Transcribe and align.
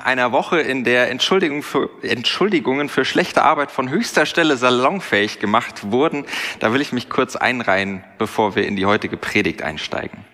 Einer 0.00 0.32
Woche, 0.32 0.60
in 0.60 0.84
der 0.84 1.10
Entschuldigung 1.10 1.62
für, 1.62 1.90
Entschuldigungen 2.02 2.88
für 2.88 3.04
schlechte 3.04 3.42
Arbeit 3.42 3.70
von 3.70 3.88
höchster 3.88 4.26
Stelle 4.26 4.56
salonfähig 4.56 5.38
gemacht 5.38 5.92
wurden, 5.92 6.26
da 6.58 6.72
will 6.72 6.80
ich 6.80 6.92
mich 6.92 7.08
kurz 7.08 7.36
einreihen, 7.36 8.04
bevor 8.18 8.56
wir 8.56 8.66
in 8.66 8.76
die 8.76 8.86
heutige 8.86 9.16
Predigt 9.16 9.62
einsteigen. 9.62 10.24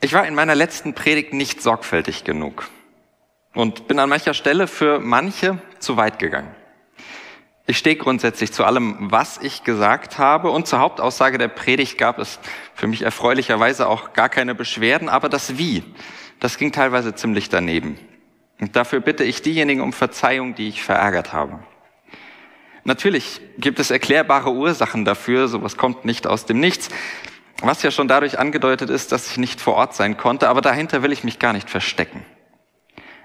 Ich 0.00 0.12
war 0.12 0.26
in 0.26 0.34
meiner 0.34 0.54
letzten 0.54 0.94
Predigt 0.94 1.32
nicht 1.32 1.62
sorgfältig 1.62 2.24
genug 2.24 2.68
und 3.54 3.86
bin 3.88 3.98
an 3.98 4.08
mancher 4.08 4.34
Stelle 4.34 4.66
für 4.66 4.98
manche 4.98 5.58
zu 5.78 5.96
weit 5.96 6.18
gegangen. 6.18 6.54
Ich 7.66 7.78
stehe 7.78 7.94
grundsätzlich 7.94 8.52
zu 8.52 8.64
allem, 8.64 8.96
was 9.12 9.38
ich 9.38 9.62
gesagt 9.62 10.18
habe 10.18 10.50
und 10.50 10.66
zur 10.66 10.80
Hauptaussage 10.80 11.38
der 11.38 11.48
Predigt 11.48 11.96
gab 11.96 12.18
es 12.18 12.40
für 12.74 12.88
mich 12.88 13.02
erfreulicherweise 13.02 13.88
auch 13.88 14.14
gar 14.14 14.28
keine 14.28 14.56
Beschwerden, 14.56 15.08
aber 15.08 15.28
das 15.28 15.58
Wie, 15.58 15.84
das 16.42 16.58
ging 16.58 16.72
teilweise 16.72 17.14
ziemlich 17.14 17.50
daneben. 17.50 17.96
Und 18.60 18.74
dafür 18.74 18.98
bitte 18.98 19.22
ich 19.22 19.42
diejenigen 19.42 19.80
um 19.80 19.92
Verzeihung, 19.92 20.56
die 20.56 20.66
ich 20.66 20.82
verärgert 20.82 21.32
habe. 21.32 21.60
Natürlich 22.82 23.40
gibt 23.58 23.78
es 23.78 23.92
erklärbare 23.92 24.50
Ursachen 24.50 25.04
dafür, 25.04 25.46
sowas 25.46 25.76
kommt 25.76 26.04
nicht 26.04 26.26
aus 26.26 26.44
dem 26.44 26.58
Nichts, 26.58 26.88
was 27.62 27.84
ja 27.84 27.92
schon 27.92 28.08
dadurch 28.08 28.40
angedeutet 28.40 28.90
ist, 28.90 29.12
dass 29.12 29.30
ich 29.30 29.38
nicht 29.38 29.60
vor 29.60 29.74
Ort 29.74 29.94
sein 29.94 30.16
konnte, 30.16 30.48
aber 30.48 30.60
dahinter 30.60 31.04
will 31.04 31.12
ich 31.12 31.22
mich 31.22 31.38
gar 31.38 31.52
nicht 31.52 31.70
verstecken. 31.70 32.26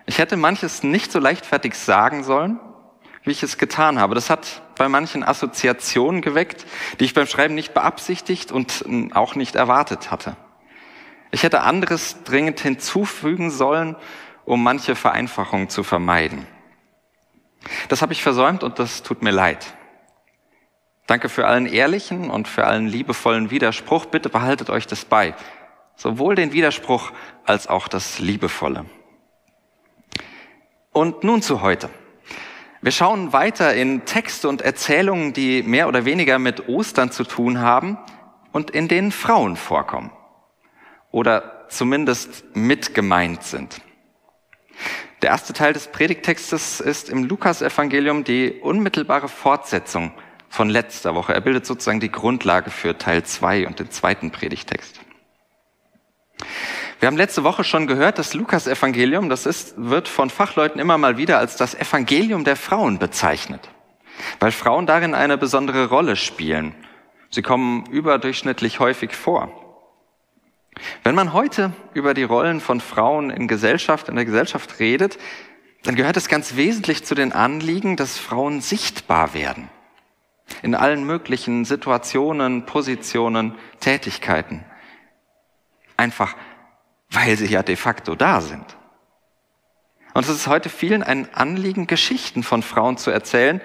Ich 0.05 0.19
hätte 0.19 0.37
manches 0.37 0.83
nicht 0.83 1.11
so 1.11 1.17
leichtfertig 1.17 1.73
sagen 1.73 2.23
sollen, 2.23 2.59
wie 3.23 3.31
ich 3.31 3.41
es 3.41 3.57
getan 3.57 3.99
habe. 3.99 4.13
Das 4.13 4.29
hat 4.29 4.61
bei 4.75 4.87
manchen 4.87 5.23
Assoziationen 5.23 6.21
geweckt, 6.21 6.67
die 6.99 7.05
ich 7.05 7.15
beim 7.15 7.25
Schreiben 7.25 7.55
nicht 7.55 7.73
beabsichtigt 7.73 8.51
und 8.51 8.85
auch 9.15 9.33
nicht 9.33 9.55
erwartet 9.55 10.11
hatte. 10.11 10.37
Ich 11.31 11.43
hätte 11.43 11.61
anderes 11.61 12.23
dringend 12.23 12.59
hinzufügen 12.59 13.51
sollen, 13.51 13.95
um 14.45 14.63
manche 14.63 14.95
Vereinfachung 14.95 15.69
zu 15.69 15.83
vermeiden. 15.83 16.47
Das 17.89 18.01
habe 18.01 18.13
ich 18.13 18.23
versäumt 18.23 18.63
und 18.63 18.79
das 18.79 19.03
tut 19.03 19.21
mir 19.21 19.31
leid. 19.31 19.73
Danke 21.05 21.29
für 21.29 21.47
allen 21.47 21.65
ehrlichen 21.65 22.29
und 22.29 22.47
für 22.47 22.65
allen 22.65 22.87
liebevollen 22.87 23.49
Widerspruch. 23.49 24.05
Bitte 24.05 24.29
behaltet 24.29 24.69
euch 24.69 24.87
das 24.87 25.05
bei. 25.05 25.35
Sowohl 25.95 26.35
den 26.35 26.53
Widerspruch 26.53 27.11
als 27.45 27.67
auch 27.67 27.87
das 27.87 28.19
Liebevolle. 28.19 28.85
Und 30.91 31.23
nun 31.23 31.41
zu 31.41 31.61
heute. 31.61 31.89
Wir 32.81 32.91
schauen 32.91 33.33
weiter 33.33 33.73
in 33.73 34.05
Texte 34.05 34.47
und 34.47 34.61
Erzählungen, 34.61 35.33
die 35.33 35.63
mehr 35.63 35.87
oder 35.87 36.05
weniger 36.05 36.39
mit 36.39 36.69
Ostern 36.69 37.11
zu 37.11 37.23
tun 37.23 37.59
haben 37.59 37.97
und 38.51 38.69
in 38.69 38.87
denen 38.87 39.11
Frauen 39.11 39.55
vorkommen 39.55 40.11
oder 41.11 41.65
zumindest 41.69 42.55
mit 42.55 42.93
gemeint 42.93 43.43
sind. 43.43 43.81
Der 45.21 45.31
erste 45.31 45.53
Teil 45.53 45.73
des 45.73 45.87
Predigtextes 45.87 46.79
ist 46.79 47.09
im 47.09 47.23
Lukasevangelium 47.23 48.23
die 48.23 48.59
unmittelbare 48.61 49.27
Fortsetzung 49.27 50.11
von 50.49 50.69
letzter 50.69 51.15
Woche. 51.15 51.33
Er 51.33 51.41
bildet 51.41 51.65
sozusagen 51.65 51.99
die 51.99 52.11
Grundlage 52.11 52.69
für 52.69 52.97
Teil 52.97 53.23
zwei 53.23 53.65
und 53.65 53.79
den 53.79 53.89
zweiten 53.89 54.31
Predigtext. 54.31 55.01
Wir 56.99 57.07
haben 57.07 57.17
letzte 57.17 57.43
Woche 57.43 57.63
schon 57.63 57.87
gehört, 57.87 58.17
das 58.17 58.33
Lukasevangelium, 58.33 59.29
das 59.29 59.45
ist, 59.45 59.73
wird 59.77 60.07
von 60.07 60.29
Fachleuten 60.29 60.79
immer 60.79 60.97
mal 60.97 61.17
wieder 61.17 61.37
als 61.37 61.55
das 61.55 61.75
Evangelium 61.75 62.43
der 62.43 62.55
Frauen 62.55 62.97
bezeichnet, 62.97 63.69
weil 64.39 64.51
Frauen 64.51 64.87
darin 64.87 65.13
eine 65.13 65.37
besondere 65.37 65.89
Rolle 65.89 66.15
spielen. 66.15 66.73
Sie 67.29 67.41
kommen 67.41 67.85
überdurchschnittlich 67.87 68.79
häufig 68.79 69.15
vor. 69.15 69.66
Wenn 71.03 71.15
man 71.15 71.33
heute 71.33 71.73
über 71.93 72.13
die 72.13 72.23
Rollen 72.23 72.61
von 72.61 72.81
Frauen 72.81 73.29
in 73.29 73.47
Gesellschaft, 73.47 74.09
in 74.09 74.15
der 74.15 74.25
Gesellschaft 74.25 74.79
redet, 74.79 75.17
dann 75.83 75.95
gehört 75.95 76.17
es 76.17 76.27
ganz 76.27 76.55
wesentlich 76.55 77.05
zu 77.05 77.15
den 77.15 77.31
Anliegen, 77.31 77.95
dass 77.95 78.17
Frauen 78.17 78.61
sichtbar 78.61 79.33
werden. 79.33 79.69
In 80.61 80.75
allen 80.75 81.03
möglichen 81.03 81.65
Situationen, 81.65 82.65
Positionen, 82.65 83.55
Tätigkeiten. 83.79 84.65
Einfach, 85.97 86.35
weil 87.09 87.37
sie 87.37 87.47
ja 87.47 87.63
de 87.63 87.75
facto 87.75 88.15
da 88.15 88.41
sind. 88.41 88.77
Und 90.13 90.23
es 90.23 90.29
ist 90.29 90.47
heute 90.47 90.69
vielen 90.69 91.03
ein 91.03 91.33
Anliegen, 91.33 91.85
Geschichten 91.85 92.43
von 92.43 92.63
Frauen 92.63 92.97
zu 92.97 93.11
erzählen, 93.11 93.61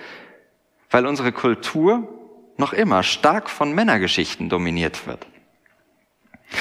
weil 0.90 1.06
unsere 1.06 1.32
Kultur 1.32 2.06
noch 2.58 2.72
immer 2.72 3.02
stark 3.02 3.48
von 3.48 3.72
Männergeschichten 3.72 4.48
dominiert 4.48 5.06
wird. 5.06 5.26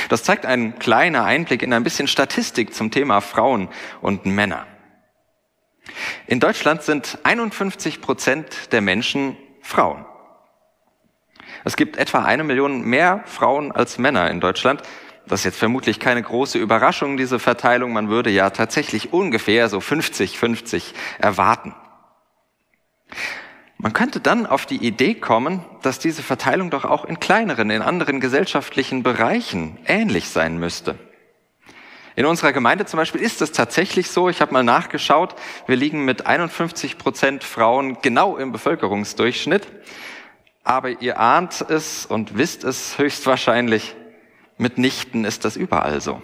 Das 0.10 0.24
zeigt 0.24 0.46
ein 0.46 0.80
kleiner 0.80 1.24
Einblick 1.26 1.64
in 1.64 1.74
ein 1.74 1.84
bisschen 1.84 2.08
Statistik 2.08 2.74
zum 2.74 2.92
Thema 2.92 3.22
Frauen 3.22 3.70
und 4.02 4.26
Männer. 4.26 4.66
In 6.28 6.40
Deutschland 6.40 6.84
sind 6.84 7.20
51 7.24 8.02
Prozent 8.02 8.72
der 8.72 8.82
Menschen 8.82 9.38
Frauen. 9.62 10.06
Es 11.64 11.76
gibt 11.76 11.98
etwa 11.98 12.24
eine 12.24 12.44
Million 12.44 12.82
mehr 12.82 13.24
Frauen 13.26 13.72
als 13.72 13.98
Männer 13.98 14.30
in 14.30 14.40
Deutschland. 14.40 14.82
Das 15.28 15.42
ist 15.42 15.46
jetzt 15.46 15.60
vermutlich 15.60 16.00
keine 16.00 16.22
große 16.22 16.58
Überraschung, 16.58 17.18
diese 17.18 17.40
Verteilung. 17.40 17.94
Man 17.94 18.10
würde 18.10 18.30
ja 18.30 18.50
tatsächlich 18.50 19.14
ungefähr 19.14 19.70
so 19.70 19.78
50-50 19.78 20.94
erwarten. 21.20 21.76
Man 23.82 23.94
könnte 23.94 24.20
dann 24.20 24.46
auf 24.46 24.68
die 24.68 24.86
Idee 24.86 25.16
kommen, 25.16 25.66
dass 25.82 25.98
diese 25.98 26.22
Verteilung 26.22 26.70
doch 26.70 26.86
auch 26.86 27.04
in 27.04 27.20
kleineren, 27.20 27.72
in 27.72 27.82
anderen 27.82 28.20
gesellschaftlichen 28.20 29.02
Bereichen 29.02 29.80
ähnlich 29.88 30.30
sein 30.30 30.60
müsste. 30.60 31.00
In 32.16 32.28
unserer 32.28 32.54
Gemeinde 32.54 32.86
zum 32.86 32.98
Beispiel 32.98 33.22
ist 33.22 33.42
es 33.42 33.54
tatsächlich 33.54 34.12
so, 34.12 34.30
ich 34.30 34.40
habe 34.40 34.54
mal 34.54 34.64
nachgeschaut, 34.64 35.34
wir 35.66 35.78
liegen 35.78 36.06
mit 36.06 36.28
51 36.28 37.00
Prozent 37.00 37.44
Frauen 37.44 37.98
genau 38.04 38.38
im 38.38 38.52
Bevölkerungsdurchschnitt, 38.52 39.68
aber 40.64 41.02
ihr 41.02 41.20
ahnt 41.20 41.66
es 41.68 42.06
und 42.06 42.38
wisst 42.38 42.64
es 42.64 43.00
höchstwahrscheinlich, 43.00 43.96
mitnichten 44.60 45.26
ist 45.26 45.44
das 45.44 45.56
überall 45.56 46.02
so. 46.02 46.22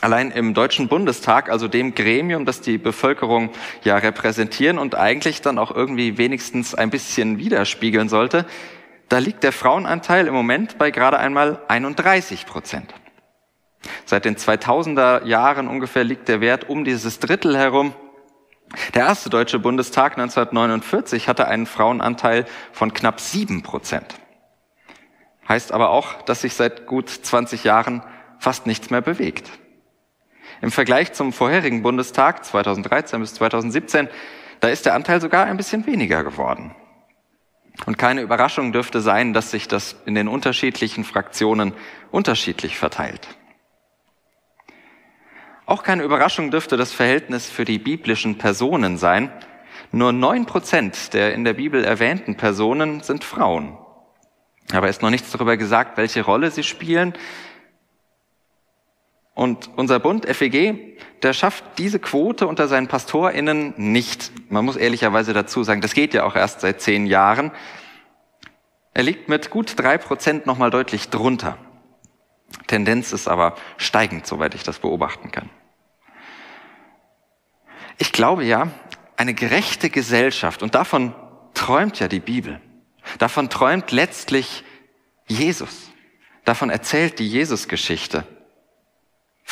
Allein 0.00 0.32
im 0.32 0.54
Deutschen 0.54 0.88
Bundestag, 0.88 1.48
also 1.48 1.68
dem 1.68 1.94
Gremium, 1.94 2.44
das 2.44 2.60
die 2.60 2.78
Bevölkerung 2.78 3.50
ja 3.84 3.96
repräsentieren 3.96 4.78
und 4.78 4.96
eigentlich 4.96 5.42
dann 5.42 5.58
auch 5.58 5.70
irgendwie 5.70 6.18
wenigstens 6.18 6.74
ein 6.74 6.90
bisschen 6.90 7.38
widerspiegeln 7.38 8.08
sollte, 8.08 8.46
da 9.08 9.18
liegt 9.18 9.44
der 9.44 9.52
Frauenanteil 9.52 10.26
im 10.26 10.34
Moment 10.34 10.78
bei 10.78 10.90
gerade 10.90 11.18
einmal 11.18 11.60
31 11.68 12.46
Prozent. 12.46 12.94
Seit 14.04 14.24
den 14.24 14.36
2000er 14.36 15.24
Jahren 15.26 15.68
ungefähr 15.68 16.04
liegt 16.04 16.28
der 16.28 16.40
Wert 16.40 16.68
um 16.68 16.84
dieses 16.84 17.18
Drittel 17.20 17.56
herum. 17.56 17.94
Der 18.94 19.04
erste 19.04 19.28
Deutsche 19.28 19.58
Bundestag 19.58 20.12
1949 20.12 21.28
hatte 21.28 21.46
einen 21.46 21.66
Frauenanteil 21.66 22.46
von 22.72 22.94
knapp 22.94 23.20
sieben 23.20 23.62
Prozent. 23.62 24.14
Heißt 25.48 25.72
aber 25.72 25.90
auch, 25.90 26.22
dass 26.22 26.40
sich 26.40 26.54
seit 26.54 26.86
gut 26.86 27.10
20 27.10 27.64
Jahren 27.64 28.02
fast 28.38 28.66
nichts 28.66 28.90
mehr 28.90 29.02
bewegt. 29.02 29.50
Im 30.60 30.70
Vergleich 30.70 31.12
zum 31.12 31.32
vorherigen 31.32 31.82
Bundestag 31.82 32.44
2013 32.44 33.20
bis 33.20 33.34
2017, 33.34 34.08
da 34.60 34.68
ist 34.68 34.86
der 34.86 34.94
Anteil 34.94 35.20
sogar 35.20 35.46
ein 35.46 35.56
bisschen 35.56 35.86
weniger 35.86 36.22
geworden. 36.22 36.74
Und 37.86 37.98
keine 37.98 38.20
Überraschung 38.20 38.72
dürfte 38.72 39.00
sein, 39.00 39.32
dass 39.32 39.50
sich 39.50 39.66
das 39.66 39.96
in 40.04 40.14
den 40.14 40.28
unterschiedlichen 40.28 41.04
Fraktionen 41.04 41.72
unterschiedlich 42.10 42.78
verteilt. 42.78 43.28
Auch 45.66 45.82
keine 45.82 46.02
Überraschung 46.02 46.50
dürfte 46.50 46.76
das 46.76 46.92
Verhältnis 46.92 47.48
für 47.48 47.64
die 47.64 47.78
biblischen 47.78 48.36
Personen 48.36 48.98
sein. 48.98 49.32
Nur 49.90 50.12
neun 50.12 50.46
Prozent 50.46 51.14
der 51.14 51.34
in 51.34 51.44
der 51.44 51.54
Bibel 51.54 51.84
erwähnten 51.84 52.36
Personen 52.36 53.02
sind 53.02 53.24
Frauen. 53.24 53.78
Aber 54.72 54.88
ist 54.88 55.02
noch 55.02 55.10
nichts 55.10 55.30
darüber 55.30 55.56
gesagt, 55.56 55.96
welche 55.96 56.22
Rolle 56.22 56.50
sie 56.50 56.62
spielen, 56.62 57.14
und 59.34 59.70
unser 59.76 59.98
Bund 59.98 60.26
FEG, 60.26 60.98
der 61.22 61.32
schafft 61.32 61.64
diese 61.78 61.98
Quote 61.98 62.46
unter 62.46 62.68
seinen 62.68 62.88
PastorInnen 62.88 63.74
nicht. 63.76 64.30
Man 64.50 64.64
muss 64.64 64.76
ehrlicherweise 64.76 65.32
dazu 65.32 65.62
sagen, 65.62 65.80
das 65.80 65.94
geht 65.94 66.12
ja 66.12 66.24
auch 66.24 66.36
erst 66.36 66.60
seit 66.60 66.80
zehn 66.80 67.06
Jahren. 67.06 67.50
Er 68.92 69.04
liegt 69.04 69.28
mit 69.28 69.50
gut 69.50 69.78
drei 69.78 69.96
Prozent 69.96 70.44
nochmal 70.46 70.70
deutlich 70.70 71.08
drunter. 71.08 71.56
Tendenz 72.66 73.12
ist 73.12 73.28
aber 73.28 73.54
steigend, 73.78 74.26
soweit 74.26 74.54
ich 74.54 74.62
das 74.62 74.78
beobachten 74.78 75.30
kann. 75.30 75.48
Ich 77.98 78.12
glaube 78.12 78.44
ja, 78.44 78.68
eine 79.16 79.32
gerechte 79.32 79.88
Gesellschaft, 79.88 80.62
und 80.62 80.74
davon 80.74 81.14
träumt 81.54 82.00
ja 82.00 82.08
die 82.08 82.20
Bibel, 82.20 82.60
davon 83.18 83.48
träumt 83.48 83.92
letztlich 83.92 84.64
Jesus, 85.26 85.90
davon 86.44 86.68
erzählt 86.68 87.18
die 87.18 87.28
Jesusgeschichte, 87.28 88.26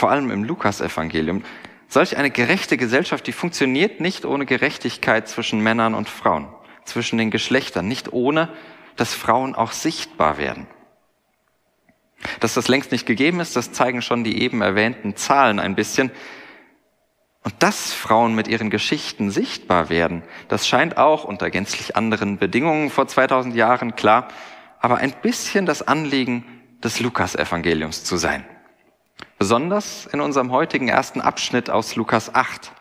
vor 0.00 0.10
allem 0.10 0.30
im 0.30 0.44
Lukasevangelium. 0.44 1.44
Solch 1.86 2.16
eine 2.16 2.30
gerechte 2.30 2.78
Gesellschaft, 2.78 3.26
die 3.26 3.32
funktioniert 3.32 4.00
nicht 4.00 4.24
ohne 4.24 4.46
Gerechtigkeit 4.46 5.28
zwischen 5.28 5.60
Männern 5.60 5.94
und 5.94 6.08
Frauen, 6.08 6.48
zwischen 6.86 7.18
den 7.18 7.30
Geschlechtern, 7.30 7.86
nicht 7.86 8.10
ohne, 8.14 8.48
dass 8.96 9.12
Frauen 9.12 9.54
auch 9.54 9.72
sichtbar 9.72 10.38
werden. 10.38 10.66
Dass 12.40 12.54
das 12.54 12.68
längst 12.68 12.92
nicht 12.92 13.04
gegeben 13.04 13.40
ist, 13.40 13.56
das 13.56 13.72
zeigen 13.72 14.00
schon 14.00 14.24
die 14.24 14.40
eben 14.40 14.62
erwähnten 14.62 15.16
Zahlen 15.16 15.60
ein 15.60 15.74
bisschen. 15.74 16.10
Und 17.44 17.54
dass 17.58 17.92
Frauen 17.92 18.34
mit 18.34 18.48
ihren 18.48 18.70
Geschichten 18.70 19.30
sichtbar 19.30 19.90
werden, 19.90 20.22
das 20.48 20.66
scheint 20.66 20.96
auch 20.96 21.24
unter 21.24 21.50
gänzlich 21.50 21.94
anderen 21.94 22.38
Bedingungen 22.38 22.88
vor 22.88 23.06
2000 23.06 23.54
Jahren 23.54 23.96
klar, 23.96 24.28
aber 24.78 24.96
ein 24.96 25.12
bisschen 25.20 25.66
das 25.66 25.86
Anliegen 25.86 26.46
des 26.82 27.00
Lukas-Evangeliums 27.00 28.02
zu 28.02 28.16
sein. 28.16 28.46
Besonders 29.40 30.04
in 30.04 30.20
unserem 30.20 30.52
heutigen 30.52 30.88
ersten 30.88 31.22
Abschnitt 31.22 31.70
aus 31.70 31.96
Lukas 31.96 32.34
8. 32.34 32.72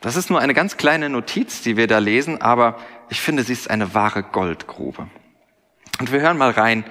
Das 0.00 0.16
ist 0.16 0.28
nur 0.28 0.40
eine 0.40 0.54
ganz 0.54 0.76
kleine 0.76 1.08
Notiz, 1.08 1.62
die 1.62 1.76
wir 1.76 1.86
da 1.86 1.98
lesen, 1.98 2.42
aber 2.42 2.80
ich 3.10 3.20
finde, 3.20 3.44
sie 3.44 3.52
ist 3.52 3.70
eine 3.70 3.94
wahre 3.94 4.24
Goldgrube. 4.24 5.06
Und 6.00 6.10
wir 6.10 6.20
hören 6.20 6.36
mal 6.36 6.50
rein 6.50 6.84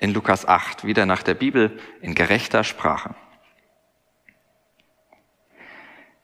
in 0.00 0.12
Lukas 0.12 0.44
8, 0.44 0.84
wieder 0.84 1.06
nach 1.06 1.22
der 1.22 1.34
Bibel 1.34 1.78
in 2.00 2.16
gerechter 2.16 2.64
Sprache. 2.64 3.14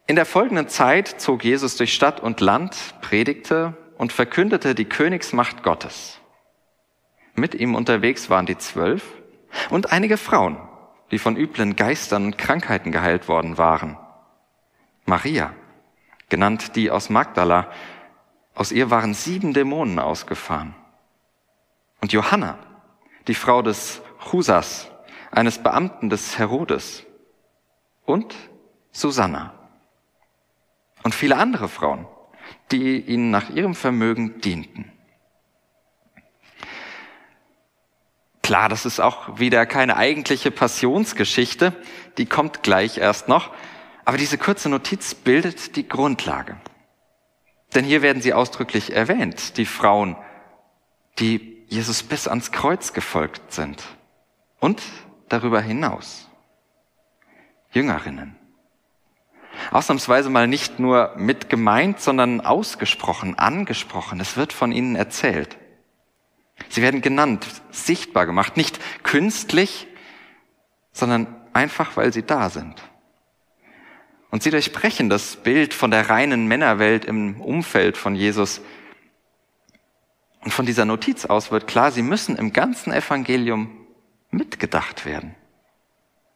In 0.08 0.16
der 0.16 0.26
folgenden 0.26 0.66
Zeit 0.66 1.20
zog 1.20 1.44
Jesus 1.44 1.76
durch 1.76 1.94
Stadt 1.94 2.18
und 2.18 2.40
Land, 2.40 2.96
predigte 3.00 3.76
und 3.96 4.12
verkündete 4.12 4.74
die 4.74 4.86
Königsmacht 4.86 5.62
Gottes. 5.62 6.18
Mit 7.36 7.54
ihm 7.54 7.76
unterwegs 7.76 8.28
waren 8.28 8.46
die 8.46 8.58
Zwölf 8.58 9.04
und 9.70 9.92
einige 9.92 10.16
Frauen, 10.16 10.58
die 11.10 11.18
von 11.18 11.36
üblen 11.36 11.76
Geistern 11.76 12.26
und 12.26 12.38
Krankheiten 12.38 12.92
geheilt 12.92 13.28
worden 13.28 13.58
waren. 13.58 13.96
Maria, 15.04 15.52
genannt 16.28 16.76
die 16.76 16.90
aus 16.90 17.10
Magdala, 17.10 17.70
aus 18.54 18.72
ihr 18.72 18.90
waren 18.90 19.14
sieben 19.14 19.54
Dämonen 19.54 19.98
ausgefahren. 19.98 20.74
Und 22.00 22.12
Johanna, 22.12 22.58
die 23.26 23.34
Frau 23.34 23.62
des 23.62 24.02
Chusas, 24.30 24.90
eines 25.30 25.62
Beamten 25.62 26.10
des 26.10 26.38
Herodes. 26.38 27.06
Und 28.04 28.34
Susanna. 28.90 29.54
Und 31.02 31.14
viele 31.14 31.36
andere 31.36 31.68
Frauen, 31.68 32.06
die 32.72 33.00
ihnen 33.00 33.30
nach 33.30 33.50
ihrem 33.50 33.74
Vermögen 33.74 34.40
dienten. 34.40 34.92
Klar, 38.42 38.68
das 38.68 38.86
ist 38.86 39.00
auch 39.00 39.38
wieder 39.38 39.66
keine 39.66 39.96
eigentliche 39.96 40.50
Passionsgeschichte, 40.50 41.72
die 42.18 42.26
kommt 42.26 42.62
gleich 42.62 42.98
erst 42.98 43.28
noch, 43.28 43.50
aber 44.04 44.18
diese 44.18 44.38
kurze 44.38 44.68
Notiz 44.68 45.14
bildet 45.14 45.76
die 45.76 45.88
Grundlage. 45.88 46.56
Denn 47.74 47.84
hier 47.84 48.02
werden 48.02 48.22
sie 48.22 48.34
ausdrücklich 48.34 48.92
erwähnt, 48.92 49.56
die 49.56 49.66
Frauen, 49.66 50.16
die 51.18 51.64
Jesus 51.68 52.02
bis 52.02 52.26
ans 52.26 52.50
Kreuz 52.50 52.92
gefolgt 52.92 53.52
sind 53.52 53.82
und 54.58 54.82
darüber 55.28 55.60
hinaus. 55.60 56.28
Jüngerinnen. 57.72 58.36
Ausnahmsweise 59.70 60.30
mal 60.30 60.48
nicht 60.48 60.80
nur 60.80 61.12
mit 61.16 61.48
gemeint, 61.48 62.00
sondern 62.00 62.40
ausgesprochen, 62.40 63.38
angesprochen. 63.38 64.18
Es 64.18 64.36
wird 64.36 64.52
von 64.52 64.72
ihnen 64.72 64.96
erzählt. 64.96 65.56
Sie 66.68 66.82
werden 66.82 67.00
genannt, 67.00 67.46
sichtbar 67.70 68.26
gemacht, 68.26 68.56
nicht 68.56 68.78
künstlich, 69.02 69.86
sondern 70.92 71.26
einfach, 71.52 71.96
weil 71.96 72.12
sie 72.12 72.22
da 72.22 72.50
sind. 72.50 72.82
Und 74.30 74.42
sie 74.42 74.50
durchbrechen 74.50 75.08
das 75.08 75.36
Bild 75.36 75.74
von 75.74 75.90
der 75.90 76.08
reinen 76.08 76.46
Männerwelt 76.46 77.04
im 77.04 77.40
Umfeld 77.40 77.96
von 77.96 78.14
Jesus. 78.14 78.60
Und 80.42 80.52
von 80.52 80.66
dieser 80.66 80.84
Notiz 80.84 81.24
aus 81.24 81.50
wird 81.50 81.66
klar, 81.66 81.90
sie 81.90 82.02
müssen 82.02 82.36
im 82.36 82.52
ganzen 82.52 82.92
Evangelium 82.92 83.76
mitgedacht 84.30 85.04
werden. 85.04 85.34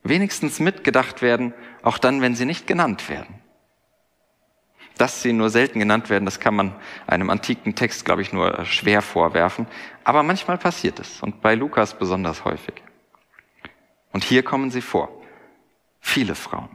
Wenigstens 0.03 0.59
mitgedacht 0.59 1.23
werden, 1.23 1.55
auch 1.83 1.99
dann, 1.99 2.21
wenn 2.21 2.35
sie 2.35 2.45
nicht 2.45 2.67
genannt 2.67 3.09
werden. 3.09 3.44
Dass 4.97 5.23
sie 5.23 5.33
nur 5.33 5.51
selten 5.51 5.81
genannt 5.81 6.09
werden, 6.09 6.25
das 6.25 6.39
kann 6.39 6.55
man 6.55 6.75
einem 7.07 7.31
antiken 7.31 7.75
Text, 7.75 8.05
glaube 8.05 8.23
ich, 8.23 8.33
nur 8.33 8.65
schwer 8.65 9.03
vorwerfen. 9.03 9.67
Aber 10.05 10.23
manchmal 10.23 10.59
passiert 10.59 11.01
es 11.01 11.21
und 11.23 11.41
bei 11.41 11.55
Lukas 11.55 11.99
besonders 11.99 12.45
häufig. 12.45 12.75
Und 14.13 14.23
hier 14.23 14.45
kommen 14.45 14.71
sie 14.71 14.83
vor. 14.83 15.09
Viele 16.01 16.37
Frauen. 16.37 16.69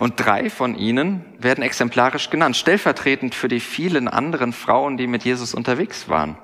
Und 0.00 0.14
drei 0.16 0.50
von 0.50 0.76
ihnen 0.76 1.24
werden 1.38 1.62
exemplarisch 1.62 2.30
genannt, 2.30 2.56
stellvertretend 2.56 3.34
für 3.34 3.48
die 3.48 3.60
vielen 3.60 4.08
anderen 4.08 4.52
Frauen, 4.52 4.96
die 4.96 5.06
mit 5.06 5.24
Jesus 5.24 5.54
unterwegs 5.54 6.08
waren, 6.08 6.36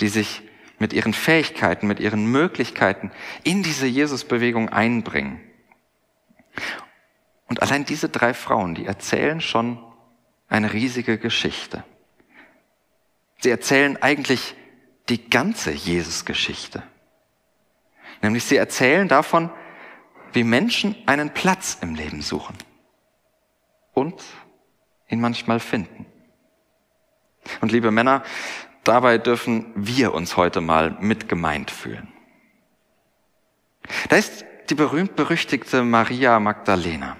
die 0.00 0.08
sich 0.08 0.42
mit 0.78 0.92
ihren 0.92 1.12
Fähigkeiten, 1.12 1.86
mit 1.86 2.00
ihren 2.00 2.30
Möglichkeiten 2.30 3.10
in 3.42 3.62
diese 3.62 3.86
Jesus-Bewegung 3.86 4.68
einbringen. 4.68 5.40
Und 7.54 7.62
allein 7.62 7.84
diese 7.84 8.08
drei 8.08 8.34
Frauen, 8.34 8.74
die 8.74 8.84
erzählen 8.84 9.40
schon 9.40 9.78
eine 10.48 10.72
riesige 10.72 11.18
Geschichte. 11.18 11.84
Sie 13.38 13.48
erzählen 13.48 13.96
eigentlich 14.02 14.56
die 15.08 15.30
ganze 15.30 15.70
Jesus-Geschichte. 15.70 16.82
Nämlich 18.22 18.42
sie 18.42 18.56
erzählen 18.56 19.06
davon, 19.06 19.50
wie 20.32 20.42
Menschen 20.42 20.96
einen 21.06 21.30
Platz 21.30 21.78
im 21.80 21.94
Leben 21.94 22.22
suchen 22.22 22.56
und 23.92 24.20
ihn 25.08 25.20
manchmal 25.20 25.60
finden. 25.60 26.06
Und 27.60 27.70
liebe 27.70 27.92
Männer, 27.92 28.24
dabei 28.82 29.16
dürfen 29.16 29.70
wir 29.76 30.12
uns 30.12 30.36
heute 30.36 30.60
mal 30.60 30.96
mit 30.98 31.28
gemeint 31.28 31.70
fühlen. 31.70 32.12
Da 34.08 34.16
ist 34.16 34.44
die 34.70 34.74
berühmt-berüchtigte 34.74 35.84
Maria 35.84 36.40
Magdalena 36.40 37.16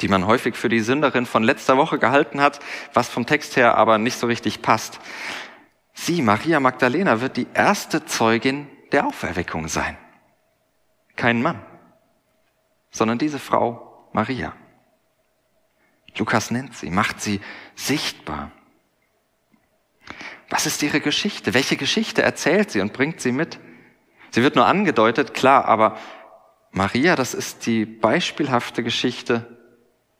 die 0.00 0.08
man 0.08 0.26
häufig 0.26 0.56
für 0.56 0.68
die 0.68 0.80
Sünderin 0.80 1.26
von 1.26 1.42
letzter 1.42 1.76
Woche 1.76 1.98
gehalten 1.98 2.40
hat, 2.40 2.60
was 2.92 3.08
vom 3.08 3.26
Text 3.26 3.56
her 3.56 3.76
aber 3.76 3.98
nicht 3.98 4.18
so 4.18 4.26
richtig 4.26 4.62
passt. 4.62 4.98
Sie, 5.92 6.22
Maria 6.22 6.58
Magdalena, 6.60 7.20
wird 7.20 7.36
die 7.36 7.46
erste 7.54 8.04
Zeugin 8.04 8.68
der 8.92 9.06
Auferweckung 9.06 9.68
sein. 9.68 9.96
Kein 11.16 11.42
Mann, 11.42 11.64
sondern 12.90 13.18
diese 13.18 13.38
Frau 13.38 14.08
Maria. 14.12 14.52
Lukas 16.16 16.50
nennt 16.50 16.76
sie, 16.76 16.90
macht 16.90 17.20
sie 17.20 17.40
sichtbar. 17.74 18.50
Was 20.50 20.66
ist 20.66 20.82
ihre 20.82 21.00
Geschichte? 21.00 21.54
Welche 21.54 21.76
Geschichte 21.76 22.22
erzählt 22.22 22.70
sie 22.70 22.80
und 22.80 22.92
bringt 22.92 23.20
sie 23.20 23.32
mit? 23.32 23.58
Sie 24.30 24.42
wird 24.42 24.56
nur 24.56 24.66
angedeutet, 24.66 25.34
klar, 25.34 25.64
aber 25.66 25.96
Maria, 26.72 27.14
das 27.14 27.34
ist 27.34 27.66
die 27.66 27.84
beispielhafte 27.86 28.82
Geschichte 28.82 29.53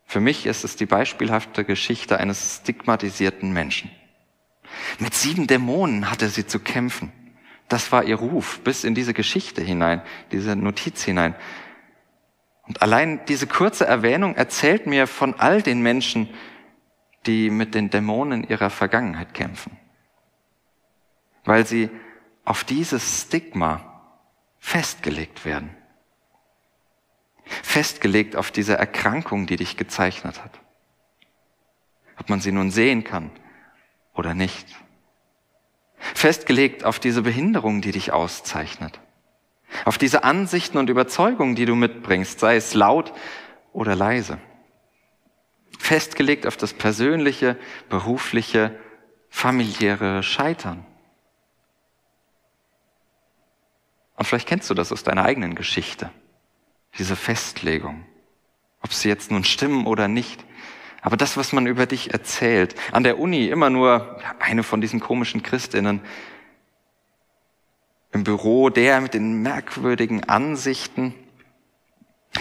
für 0.07 0.21
mich 0.21 0.47
ist 0.47 0.65
es 0.65 0.77
die 0.77 0.87
beispielhafte 0.87 1.65
Geschichte 1.65 2.19
eines 2.19 2.57
stigmatisierten 2.57 3.53
Menschen. 3.53 3.91
Mit 4.99 5.15
sieben 5.15 5.47
Dämonen 5.47 6.11
hatte 6.11 6.29
sie 6.29 6.47
zu 6.47 6.61
kämpfen. 6.61 7.13
Das 7.69 7.91
war 7.93 8.05
ihr 8.05 8.17
Ruf 8.17 8.61
bis 8.61 8.85
in 8.85 8.95
diese 8.95 9.15
Geschichte 9.15 9.63
hinein, 9.63 10.03
diese 10.33 10.55
Notiz 10.57 11.03
hinein. 11.03 11.35
Und 12.67 12.83
allein 12.83 13.25
diese 13.27 13.47
kurze 13.47 13.87
Erwähnung 13.87 14.37
erzählt 14.37 14.87
mir 14.87 15.07
von 15.07 15.35
all 15.35 15.63
den 15.63 15.83
Menschen, 15.83 16.29
die 17.27 17.51
mit 17.51 17.75
den 17.75 17.91
Dämonen 17.91 18.45
ihrer 18.45 18.71
Vergangenheit 18.71 19.35
kämpfen. 19.35 19.77
Weil 21.45 21.67
sie 21.67 21.91
auf 22.45 22.65
dieses 22.65 23.23
Stigma 23.23 24.21
festgelegt 24.59 25.45
werden 25.45 25.75
festgelegt 27.45 28.37
auf 28.37 28.51
diese 28.51 28.77
Erkrankung, 28.77 29.47
die 29.47 29.57
dich 29.57 29.77
gezeichnet 29.77 30.43
hat. 30.43 30.59
Ob 32.19 32.29
man 32.29 32.41
sie 32.41 32.53
nun 32.53 32.71
sehen 32.71 33.05
kann 33.05 33.31
oder 34.15 34.35
nicht. 34.35 34.67
Festgelegt 35.99 36.85
auf 36.85 36.99
diese 36.99 37.23
Behinderung, 37.23 37.81
die 37.81 37.93
dich 37.93 38.13
auszeichnet. 38.13 39.01
Auf 39.85 39.99
diese 39.99 40.23
Ansichten 40.25 40.79
und 40.79 40.91
Überzeugungen, 40.91 41.55
die 41.55 41.67
du 41.67 41.75
mitbringst, 41.75 42.39
sei 42.39 42.57
es 42.57 42.75
laut 42.75 43.13
oder 43.73 43.97
leise. 43.97 44.39
Festgelegt 45.79 46.47
auf 46.47 46.57
das 46.57 46.73
persönliche, 46.73 47.57
berufliche, 47.89 48.79
familiäre 49.29 50.23
Scheitern. 50.23 50.87
Und 54.17 54.27
vielleicht 54.27 54.49
kennst 54.49 54.71
du 54.71 54.75
das 54.75 54.93
aus 54.93 55.03
deiner 55.03 55.25
eigenen 55.25 55.55
Geschichte, 55.57 56.11
diese 56.99 57.17
Festlegung, 57.17 58.05
ob 58.83 58.93
sie 58.93 59.09
jetzt 59.09 59.31
nun 59.31 59.45
stimmen 59.45 59.87
oder 59.87 60.09
nicht. 60.09 60.45
Aber 61.03 61.17
das, 61.17 61.37
was 61.37 61.53
man 61.53 61.67
über 61.67 61.87
dich 61.87 62.13
erzählt, 62.13 62.75
an 62.93 63.05
der 63.05 63.19
Uni 63.19 63.49
immer 63.49 63.69
nur 63.69 64.19
eine 64.39 64.63
von 64.63 64.81
diesen 64.81 65.01
komischen 65.01 65.43
Christinnen, 65.43 66.01
im 68.13 68.25
Büro 68.25 68.71
der 68.71 69.01
mit 69.01 69.13
den 69.13 69.43
merkwürdigen 69.43 70.25
Ansichten, 70.25 71.15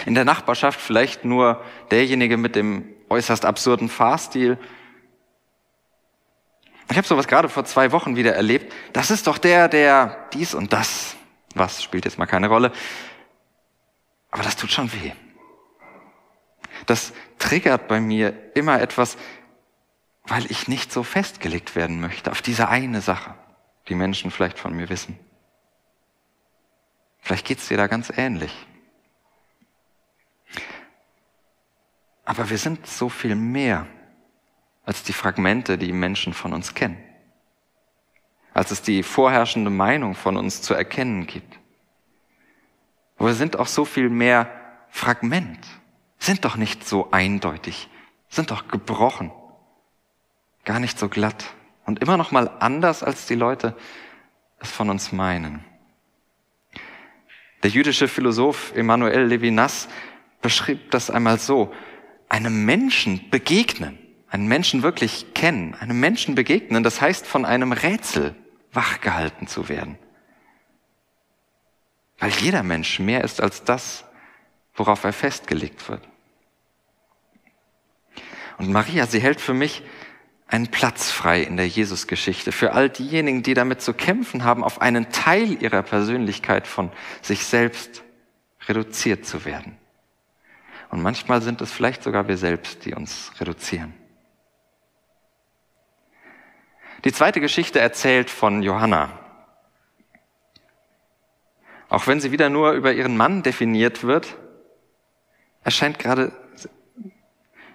in 0.06 0.14
der 0.14 0.24
Nachbarschaft 0.24 0.80
vielleicht 0.80 1.24
nur 1.24 1.62
derjenige 1.90 2.36
mit 2.36 2.56
dem 2.56 2.84
äußerst 3.08 3.44
absurden 3.44 3.88
Fahrstil. 3.88 4.58
Ich 6.90 6.96
habe 6.96 7.06
sowas 7.06 7.28
gerade 7.28 7.48
vor 7.48 7.64
zwei 7.64 7.92
Wochen 7.92 8.16
wieder 8.16 8.34
erlebt. 8.34 8.72
Das 8.92 9.10
ist 9.10 9.26
doch 9.26 9.38
der, 9.38 9.68
der 9.68 10.28
dies 10.32 10.54
und 10.54 10.72
das. 10.72 11.16
Was 11.54 11.82
spielt 11.82 12.04
jetzt 12.04 12.18
mal 12.18 12.26
keine 12.26 12.48
Rolle. 12.48 12.72
Aber 14.34 14.42
das 14.42 14.56
tut 14.56 14.72
schon 14.72 14.92
weh. 14.92 15.12
Das 16.86 17.12
triggert 17.38 17.86
bei 17.86 18.00
mir 18.00 18.34
immer 18.56 18.80
etwas, 18.80 19.16
weil 20.24 20.50
ich 20.50 20.66
nicht 20.66 20.90
so 20.90 21.04
festgelegt 21.04 21.76
werden 21.76 22.00
möchte 22.00 22.32
auf 22.32 22.42
diese 22.42 22.68
eine 22.68 23.00
Sache, 23.00 23.36
die 23.86 23.94
Menschen 23.94 24.32
vielleicht 24.32 24.58
von 24.58 24.74
mir 24.74 24.88
wissen. 24.88 25.16
Vielleicht 27.20 27.46
geht's 27.46 27.68
dir 27.68 27.76
da 27.76 27.86
ganz 27.86 28.12
ähnlich. 28.16 28.52
Aber 32.24 32.50
wir 32.50 32.58
sind 32.58 32.88
so 32.88 33.08
viel 33.08 33.36
mehr 33.36 33.86
als 34.84 35.04
die 35.04 35.12
Fragmente, 35.12 35.78
die 35.78 35.92
Menschen 35.92 36.34
von 36.34 36.52
uns 36.52 36.74
kennen. 36.74 36.98
Als 38.52 38.72
es 38.72 38.82
die 38.82 39.04
vorherrschende 39.04 39.70
Meinung 39.70 40.16
von 40.16 40.36
uns 40.36 40.60
zu 40.60 40.74
erkennen 40.74 41.28
gibt. 41.28 41.60
Aber 43.24 43.30
wir 43.30 43.36
sind 43.36 43.58
auch 43.58 43.68
so 43.68 43.86
viel 43.86 44.10
mehr 44.10 44.50
Fragment. 44.90 45.66
Sind 46.18 46.44
doch 46.44 46.56
nicht 46.56 46.86
so 46.86 47.10
eindeutig. 47.10 47.88
Sind 48.28 48.50
doch 48.50 48.68
gebrochen. 48.68 49.32
Gar 50.66 50.78
nicht 50.78 50.98
so 50.98 51.08
glatt. 51.08 51.54
Und 51.86 52.02
immer 52.02 52.18
noch 52.18 52.32
mal 52.32 52.50
anders, 52.60 53.02
als 53.02 53.24
die 53.24 53.34
Leute 53.34 53.74
es 54.58 54.70
von 54.70 54.90
uns 54.90 55.10
meinen. 55.10 55.64
Der 57.62 57.70
jüdische 57.70 58.08
Philosoph 58.08 58.76
Emanuel 58.76 59.22
Levinas 59.22 59.88
beschrieb 60.42 60.90
das 60.90 61.08
einmal 61.08 61.38
so 61.38 61.72
einem 62.28 62.66
Menschen 62.66 63.30
begegnen, 63.30 63.98
einen 64.28 64.48
Menschen 64.48 64.82
wirklich 64.82 65.32
kennen, 65.32 65.74
einem 65.76 65.98
Menschen 65.98 66.34
begegnen, 66.34 66.82
das 66.82 67.00
heißt 67.00 67.26
von 67.26 67.46
einem 67.46 67.72
Rätsel 67.72 68.34
wachgehalten 68.70 69.46
zu 69.46 69.70
werden. 69.70 69.96
Weil 72.24 72.32
jeder 72.40 72.62
Mensch 72.62 73.00
mehr 73.00 73.22
ist 73.22 73.42
als 73.42 73.64
das, 73.64 74.02
worauf 74.74 75.04
er 75.04 75.12
festgelegt 75.12 75.90
wird. 75.90 76.00
Und 78.56 78.72
Maria, 78.72 79.06
sie 79.06 79.20
hält 79.20 79.42
für 79.42 79.52
mich 79.52 79.82
einen 80.46 80.68
Platz 80.68 81.10
frei 81.10 81.42
in 81.42 81.58
der 81.58 81.68
Jesusgeschichte 81.68 82.50
für 82.50 82.72
all 82.72 82.88
diejenigen, 82.88 83.42
die 83.42 83.52
damit 83.52 83.82
zu 83.82 83.92
kämpfen 83.92 84.42
haben, 84.42 84.64
auf 84.64 84.80
einen 84.80 85.12
Teil 85.12 85.62
ihrer 85.62 85.82
Persönlichkeit 85.82 86.66
von 86.66 86.90
sich 87.20 87.44
selbst 87.44 88.02
reduziert 88.68 89.26
zu 89.26 89.44
werden. 89.44 89.76
Und 90.88 91.02
manchmal 91.02 91.42
sind 91.42 91.60
es 91.60 91.72
vielleicht 91.72 92.02
sogar 92.02 92.26
wir 92.26 92.38
selbst, 92.38 92.86
die 92.86 92.94
uns 92.94 93.32
reduzieren. 93.38 93.92
Die 97.04 97.12
zweite 97.12 97.42
Geschichte 97.42 97.80
erzählt 97.80 98.30
von 98.30 98.62
Johanna. 98.62 99.23
Auch 101.88 102.06
wenn 102.06 102.20
sie 102.20 102.32
wieder 102.32 102.50
nur 102.50 102.72
über 102.72 102.92
ihren 102.92 103.16
Mann 103.16 103.42
definiert 103.42 104.04
wird, 104.04 104.36
erscheint 105.62 105.98
gerade, 105.98 106.32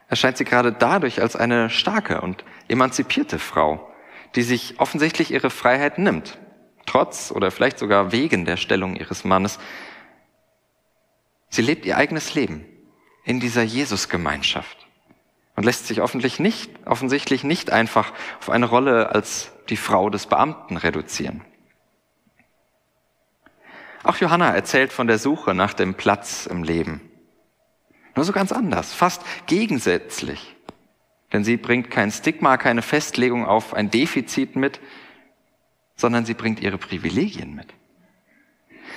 erscheint 0.08 0.38
sie 0.38 0.46
gerade 0.46 0.72
dadurch 0.72 1.22
als 1.22 1.36
eine 1.36 1.70
starke 1.70 2.22
und 2.22 2.44
emanzipierte 2.68 3.39
Frau, 3.39 3.92
die 4.36 4.44
sich 4.44 4.80
offensichtlich 4.80 5.32
ihre 5.32 5.50
Freiheit 5.50 5.98
nimmt, 5.98 6.38
trotz 6.86 7.32
oder 7.32 7.51
vielleicht 7.51 7.80
sogar 7.80 8.12
wegen 8.12 8.46
der 8.46 8.58
Stellung 8.58 8.96
ihres 8.96 9.24
Mannes. 9.24 9.60
Sie 11.50 11.62
lebt 11.62 11.86
ihr 11.86 11.98
eigenes 11.98 12.34
Leben 12.36 12.66
in 13.24 13.39
dieser 13.39 13.63
Jesusgemeinschaft 13.63 14.88
und 15.56 15.66
lässt 15.66 15.88
sich 15.88 16.01
offensichtlich 16.01 16.39
nicht, 16.39 16.88
offensichtlich 16.88 17.44
nicht 17.44 17.72
einfach 17.72 18.13
auf 18.39 18.50
eine 18.50 18.66
Rolle 18.66 19.10
als 19.10 19.51
die 19.70 19.78
Frau 19.78 20.10
des 20.10 20.28
Beamten 20.28 20.78
reduzieren. 20.78 21.44
Auch 24.03 24.18
Johanna 24.18 24.53
erzählt 24.53 24.94
von 24.94 25.08
der 25.08 25.20
Suche 25.20 25.53
nach 25.53 25.74
dem 25.74 25.96
Platz 25.96 26.46
im 26.46 26.63
Leben. 26.63 27.01
Nur 28.15 28.25
so 28.25 28.32
ganz 28.32 28.51
anders, 28.51 28.94
fast 28.94 29.24
gegensätzlich. 29.48 30.56
Denn 31.32 31.44
sie 31.44 31.58
bringt 31.58 31.91
kein 31.91 32.12
Stigma, 32.12 32.58
keine 32.58 32.82
Festlegung 32.82 33.46
auf 33.46 33.74
ein 33.74 33.91
Defizit 33.91 34.56
mit, 34.56 34.79
sondern 35.96 36.25
sie 36.25 36.34
bringt 36.34 36.60
ihre 36.60 36.77
Privilegien 36.77 37.53
mit. 37.53 37.74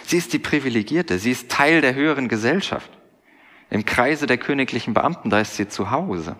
Sie 0.04 0.16
ist 0.16 0.32
die 0.32 0.38
Privilegierte, 0.38 1.18
sie 1.18 1.30
ist 1.30 1.50
Teil 1.50 1.80
der 1.80 1.94
höheren 1.94 2.28
Gesellschaft. 2.28 2.90
Im 3.71 3.85
Kreise 3.85 4.26
der 4.26 4.38
königlichen 4.38 4.94
Beamten, 4.94 5.30
da 5.30 5.40
ist 5.40 5.56
sie 5.56 5.68
zu 5.68 5.90
Hause. 5.90 6.37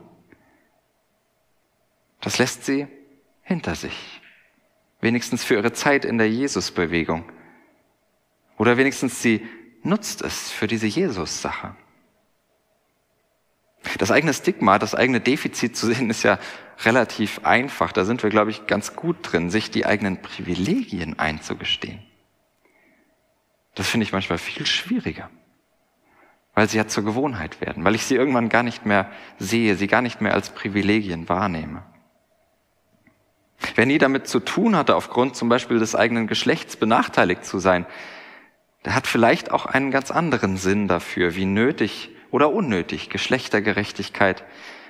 Das 2.21 2.39
lässt 2.39 2.65
sie 2.65 2.87
hinter 3.43 3.75
sich. 3.75 4.21
Wenigstens 5.01 5.43
für 5.43 5.55
ihre 5.55 5.73
Zeit 5.73 6.05
in 6.05 6.19
der 6.19 6.31
Jesusbewegung. 6.31 7.25
Oder 8.63 8.77
wenigstens 8.77 9.21
sie 9.21 9.45
nutzt 9.83 10.23
es 10.23 10.53
für 10.53 10.69
diese 10.69 10.87
Jesus-Sache. 10.87 11.75
Das 13.99 14.13
eigene 14.13 14.33
Stigma, 14.33 14.79
das 14.79 14.95
eigene 14.95 15.21
Defizit 15.21 15.77
zu 15.77 15.89
sehen, 15.89 16.09
ist 16.11 16.23
ja 16.23 16.39
relativ 16.85 17.41
einfach. 17.43 17.91
Da 17.91 18.05
sind 18.05 18.23
wir, 18.23 18.31
glaube 18.31 18.53
ich, 18.53 18.69
ganz 18.69 18.95
gut 18.95 19.17
drin, 19.23 19.51
sich 19.51 19.73
die 19.73 19.85
eigenen 19.85 20.23
Privilegien 20.23 21.19
einzugestehen. 21.19 22.05
Das 23.75 23.89
finde 23.89 24.05
ich 24.05 24.13
manchmal 24.13 24.39
viel 24.39 24.65
schwieriger 24.65 25.29
weil 26.55 26.69
sie 26.69 26.77
ja 26.77 26.87
zur 26.87 27.03
Gewohnheit 27.03 27.63
werden, 27.63 27.83
weil 27.83 27.95
ich 27.95 28.05
sie 28.05 28.15
irgendwann 28.15 28.51
gar 28.51 28.63
nicht 28.63 28.85
mehr 28.85 29.11
sehe, 29.39 29.75
sie 29.75 29.87
gar 29.87 30.03
nicht 30.03 30.21
mehr 30.21 30.35
als 30.35 30.51
Privilegien 30.51 31.29
wahrnehme. 31.29 31.83
Wer 33.75 33.87
nie 33.87 33.99
damit 33.99 34.29
zu 34.29 34.39
tun 34.39 34.77
hatte, 34.77 34.95
aufgrund 34.97 35.35
zum 35.35 35.49
Beispiel 35.49 35.79
des 35.79 35.97
eigenen 35.97 36.27
Geschlechts 36.27 36.77
benachteiligt 36.77 37.45
zu 37.45 37.59
sein, 37.59 37.87
der 38.85 38.95
hat 38.95 39.07
vielleicht 39.07 39.51
auch 39.51 39.67
einen 39.67 39.91
ganz 39.91 40.11
anderen 40.11 40.57
Sinn 40.57 40.89
dafür, 40.89 41.35
wie 41.37 41.45
nötig 41.45 42.11
oder 42.31 42.53
unnötig 42.53 43.11
Geschlechtergerechtigkeit 43.11 44.45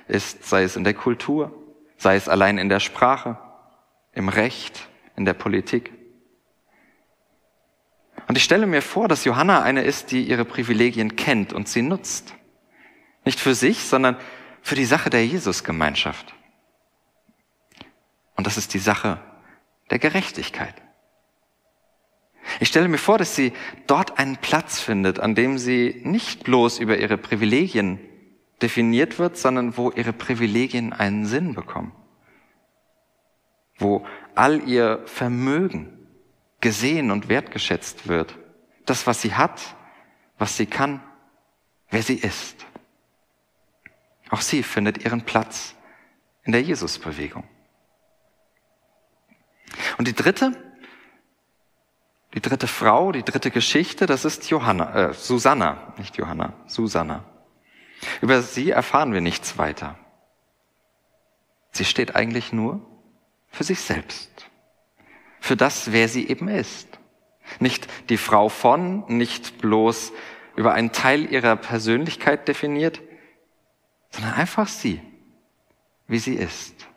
ist, 0.07 0.45
sei 0.45 0.63
es 0.63 0.75
in 0.75 0.83
der 0.83 0.93
Kultur, 0.93 1.51
sei 1.97 2.15
es 2.15 2.27
allein 2.27 2.57
in 2.57 2.69
der 2.69 2.79
Sprache, 2.79 3.37
im 4.13 4.29
Recht, 4.29 4.87
in 5.15 5.25
der 5.25 5.33
Politik. 5.33 5.91
Und 8.27 8.37
ich 8.37 8.43
stelle 8.43 8.65
mir 8.65 8.81
vor, 8.81 9.07
dass 9.07 9.25
Johanna 9.25 9.61
eine 9.61 9.83
ist, 9.83 10.11
die 10.11 10.23
ihre 10.23 10.45
Privilegien 10.45 11.15
kennt 11.15 11.53
und 11.53 11.67
sie 11.67 11.81
nutzt. 11.81 12.33
Nicht 13.25 13.39
für 13.39 13.55
sich, 13.55 13.83
sondern 13.83 14.17
für 14.61 14.75
die 14.75 14.85
Sache 14.85 15.09
der 15.09 15.25
Jesusgemeinschaft. 15.25 16.33
Und 18.35 18.47
das 18.47 18.57
ist 18.57 18.73
die 18.73 18.79
Sache 18.79 19.19
der 19.91 19.99
Gerechtigkeit. 19.99 20.73
Ich 22.63 22.69
stelle 22.69 22.87
mir 22.87 22.97
vor, 22.97 23.17
dass 23.17 23.35
sie 23.35 23.51
dort 23.87 24.19
einen 24.19 24.37
Platz 24.37 24.79
findet, 24.79 25.19
an 25.19 25.35
dem 25.35 25.57
sie 25.57 25.99
nicht 26.05 26.45
bloß 26.45 26.79
über 26.79 26.97
ihre 26.97 27.17
Privilegien 27.17 27.99
definiert 28.61 29.19
wird, 29.19 29.35
sondern 29.35 29.75
wo 29.75 29.91
ihre 29.91 30.13
Privilegien 30.13 30.93
einen 30.93 31.25
Sinn 31.25 31.55
bekommen. 31.55 31.91
Wo 33.79 34.05
all 34.33 34.63
ihr 34.65 35.01
Vermögen 35.07 36.07
gesehen 36.61 37.11
und 37.11 37.27
wertgeschätzt 37.27 38.07
wird. 38.07 38.33
Das, 38.85 39.07
was 39.07 39.21
sie 39.21 39.33
hat, 39.33 39.75
was 40.37 40.55
sie 40.55 40.65
kann, 40.65 41.03
wer 41.89 42.01
sie 42.01 42.15
ist. 42.15 42.65
Auch 44.29 44.39
sie 44.39 44.63
findet 44.63 45.03
ihren 45.03 45.23
Platz 45.23 45.75
in 46.43 46.53
der 46.53 46.61
Jesusbewegung. 46.61 47.43
Und 49.97 50.07
die 50.07 50.15
dritte, 50.15 50.72
die 52.33 52.41
dritte 52.41 52.67
Frau, 52.67 53.11
die 53.11 53.23
dritte 53.23 53.51
Geschichte, 53.51 54.05
das 54.05 54.25
ist 54.25 54.49
Johanna, 54.49 55.09
äh, 55.09 55.13
Susanna, 55.13 55.93
nicht 55.97 56.17
Johanna, 56.17 56.53
Susanna. 56.65 57.23
Über 58.21 58.41
sie 58.41 58.71
erfahren 58.71 59.13
wir 59.13 59.21
nichts 59.21 59.57
weiter. 59.57 59.97
Sie 61.71 61.85
steht 61.85 62.15
eigentlich 62.15 62.51
nur 62.51 62.81
für 63.49 63.63
sich 63.63 63.79
selbst 63.79 64.49
für 65.43 65.57
das, 65.57 65.91
wer 65.91 66.07
sie 66.07 66.29
eben 66.29 66.47
ist. 66.47 66.87
Nicht 67.59 67.87
die 68.09 68.15
Frau 68.15 68.47
von, 68.47 69.03
nicht 69.09 69.57
bloß 69.57 70.13
über 70.55 70.73
einen 70.73 70.93
Teil 70.93 71.29
ihrer 71.29 71.57
Persönlichkeit 71.57 72.47
definiert, 72.47 73.01
sondern 74.09 74.35
einfach 74.35 74.69
sie, 74.69 75.01
wie 76.07 76.19
sie 76.19 76.35
ist, 76.35 76.87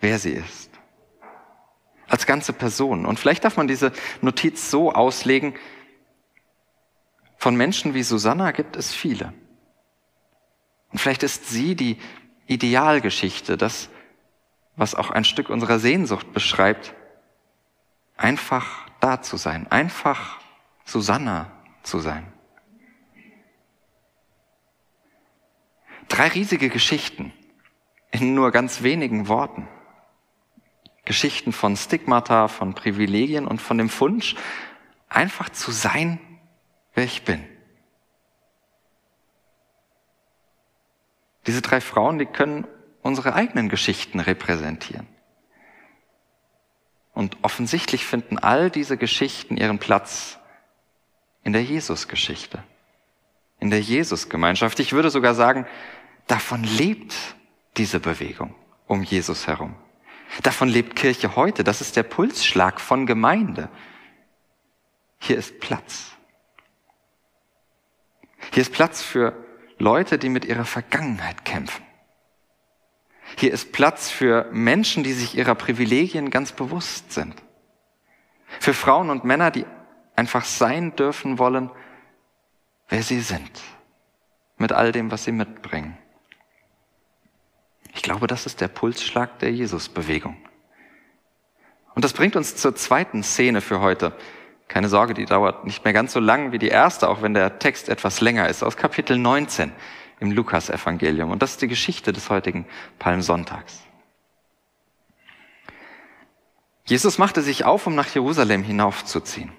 wer 0.00 0.18
sie 0.18 0.30
ist. 0.30 0.70
Als 2.12 2.26
ganze 2.26 2.52
Person. 2.52 3.06
Und 3.06 3.18
vielleicht 3.18 3.42
darf 3.42 3.56
man 3.56 3.66
diese 3.66 3.90
Notiz 4.20 4.70
so 4.70 4.92
auslegen, 4.92 5.54
Von 7.38 7.56
Menschen 7.56 7.92
wie 7.94 8.04
Susanna 8.04 8.52
gibt 8.52 8.76
es 8.76 8.94
viele. 8.94 9.34
Und 10.92 11.00
vielleicht 11.00 11.24
ist 11.24 11.48
sie 11.48 11.74
die 11.74 11.98
Idealgeschichte, 12.46 13.56
das, 13.56 13.88
was 14.76 14.94
auch 14.94 15.10
ein 15.10 15.24
Stück 15.24 15.50
unserer 15.50 15.80
Sehnsucht 15.80 16.32
beschreibt, 16.32 16.94
einfach 18.16 18.86
da 19.00 19.22
zu 19.22 19.36
sein, 19.36 19.66
einfach 19.72 20.38
Susanna 20.84 21.50
zu 21.82 21.98
sein. 21.98 22.32
Drei 26.06 26.28
riesige 26.28 26.68
Geschichten 26.68 27.32
in 28.12 28.34
nur 28.34 28.52
ganz 28.52 28.84
wenigen 28.84 29.26
Worten. 29.26 29.66
Geschichten 31.12 31.52
von 31.52 31.76
Stigmata, 31.76 32.48
von 32.48 32.72
Privilegien 32.72 33.46
und 33.46 33.60
von 33.60 33.76
dem 33.76 33.90
Wunsch, 34.00 34.34
einfach 35.10 35.50
zu 35.50 35.70
sein, 35.70 36.18
wer 36.94 37.04
ich 37.04 37.22
bin. 37.22 37.44
Diese 41.46 41.60
drei 41.60 41.82
Frauen, 41.82 42.18
die 42.18 42.24
können 42.24 42.66
unsere 43.02 43.34
eigenen 43.34 43.68
Geschichten 43.68 44.20
repräsentieren. 44.20 45.06
Und 47.12 47.36
offensichtlich 47.42 48.06
finden 48.06 48.38
all 48.38 48.70
diese 48.70 48.96
Geschichten 48.96 49.58
ihren 49.58 49.78
Platz 49.78 50.38
in 51.44 51.52
der 51.52 51.62
Jesusgeschichte, 51.62 52.62
in 53.60 53.68
der 53.68 53.82
Jesusgemeinschaft. 53.82 54.80
Ich 54.80 54.94
würde 54.94 55.10
sogar 55.10 55.34
sagen, 55.34 55.66
davon 56.26 56.64
lebt 56.64 57.14
diese 57.76 58.00
Bewegung 58.00 58.54
um 58.86 59.02
Jesus 59.02 59.46
herum. 59.46 59.74
Davon 60.42 60.68
lebt 60.68 60.96
Kirche 60.96 61.36
heute. 61.36 61.62
Das 61.64 61.80
ist 61.80 61.96
der 61.96 62.04
Pulsschlag 62.04 62.80
von 62.80 63.06
Gemeinde. 63.06 63.68
Hier 65.18 65.36
ist 65.36 65.60
Platz. 65.60 66.12
Hier 68.52 68.62
ist 68.62 68.72
Platz 68.72 69.02
für 69.02 69.34
Leute, 69.78 70.18
die 70.18 70.28
mit 70.28 70.44
ihrer 70.44 70.64
Vergangenheit 70.64 71.44
kämpfen. 71.44 71.84
Hier 73.36 73.52
ist 73.52 73.72
Platz 73.72 74.10
für 74.10 74.48
Menschen, 74.52 75.04
die 75.04 75.12
sich 75.12 75.36
ihrer 75.36 75.54
Privilegien 75.54 76.30
ganz 76.30 76.52
bewusst 76.52 77.12
sind. 77.12 77.34
Für 78.60 78.74
Frauen 78.74 79.10
und 79.10 79.24
Männer, 79.24 79.50
die 79.50 79.64
einfach 80.16 80.44
sein 80.44 80.94
dürfen 80.96 81.38
wollen, 81.38 81.70
wer 82.88 83.02
sie 83.02 83.20
sind. 83.20 83.50
Mit 84.58 84.72
all 84.72 84.92
dem, 84.92 85.10
was 85.10 85.24
sie 85.24 85.32
mitbringen. 85.32 85.96
Ich 87.94 88.02
glaube, 88.02 88.26
das 88.26 88.46
ist 88.46 88.60
der 88.60 88.68
Pulsschlag 88.68 89.38
der 89.38 89.52
Jesusbewegung. 89.52 90.36
Und 91.94 92.04
das 92.04 92.12
bringt 92.12 92.36
uns 92.36 92.56
zur 92.56 92.74
zweiten 92.74 93.22
Szene 93.22 93.60
für 93.60 93.80
heute. 93.80 94.16
Keine 94.68 94.88
Sorge, 94.88 95.12
die 95.12 95.26
dauert 95.26 95.64
nicht 95.64 95.84
mehr 95.84 95.92
ganz 95.92 96.14
so 96.14 96.20
lang 96.20 96.52
wie 96.52 96.58
die 96.58 96.68
erste, 96.68 97.08
auch 97.08 97.20
wenn 97.20 97.34
der 97.34 97.58
Text 97.58 97.90
etwas 97.90 98.20
länger 98.22 98.48
ist, 98.48 98.62
aus 98.62 98.76
Kapitel 98.76 99.18
19 99.18 99.70
im 100.20 100.30
Lukas-Evangelium. 100.30 101.30
Und 101.30 101.42
das 101.42 101.52
ist 101.52 101.62
die 101.62 101.68
Geschichte 101.68 102.12
des 102.12 102.30
heutigen 102.30 102.66
Palmsonntags. 102.98 103.82
Jesus 106.86 107.18
machte 107.18 107.42
sich 107.42 107.64
auf, 107.64 107.86
um 107.86 107.94
nach 107.94 108.08
Jerusalem 108.08 108.62
hinaufzuziehen. 108.62 109.52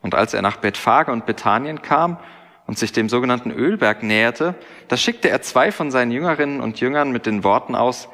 Und 0.00 0.14
als 0.14 0.34
er 0.34 0.42
nach 0.42 0.56
Bethphage 0.56 1.12
und 1.12 1.26
Bethanien 1.26 1.82
kam, 1.82 2.18
und 2.68 2.78
sich 2.78 2.92
dem 2.92 3.08
sogenannten 3.08 3.50
Ölberg 3.50 4.04
näherte, 4.04 4.54
da 4.86 4.96
schickte 4.96 5.28
er 5.28 5.42
zwei 5.42 5.72
von 5.72 5.90
seinen 5.90 6.12
Jüngerinnen 6.12 6.60
und 6.60 6.78
Jüngern 6.78 7.10
mit 7.10 7.26
den 7.26 7.42
Worten 7.42 7.74
aus, 7.74 8.08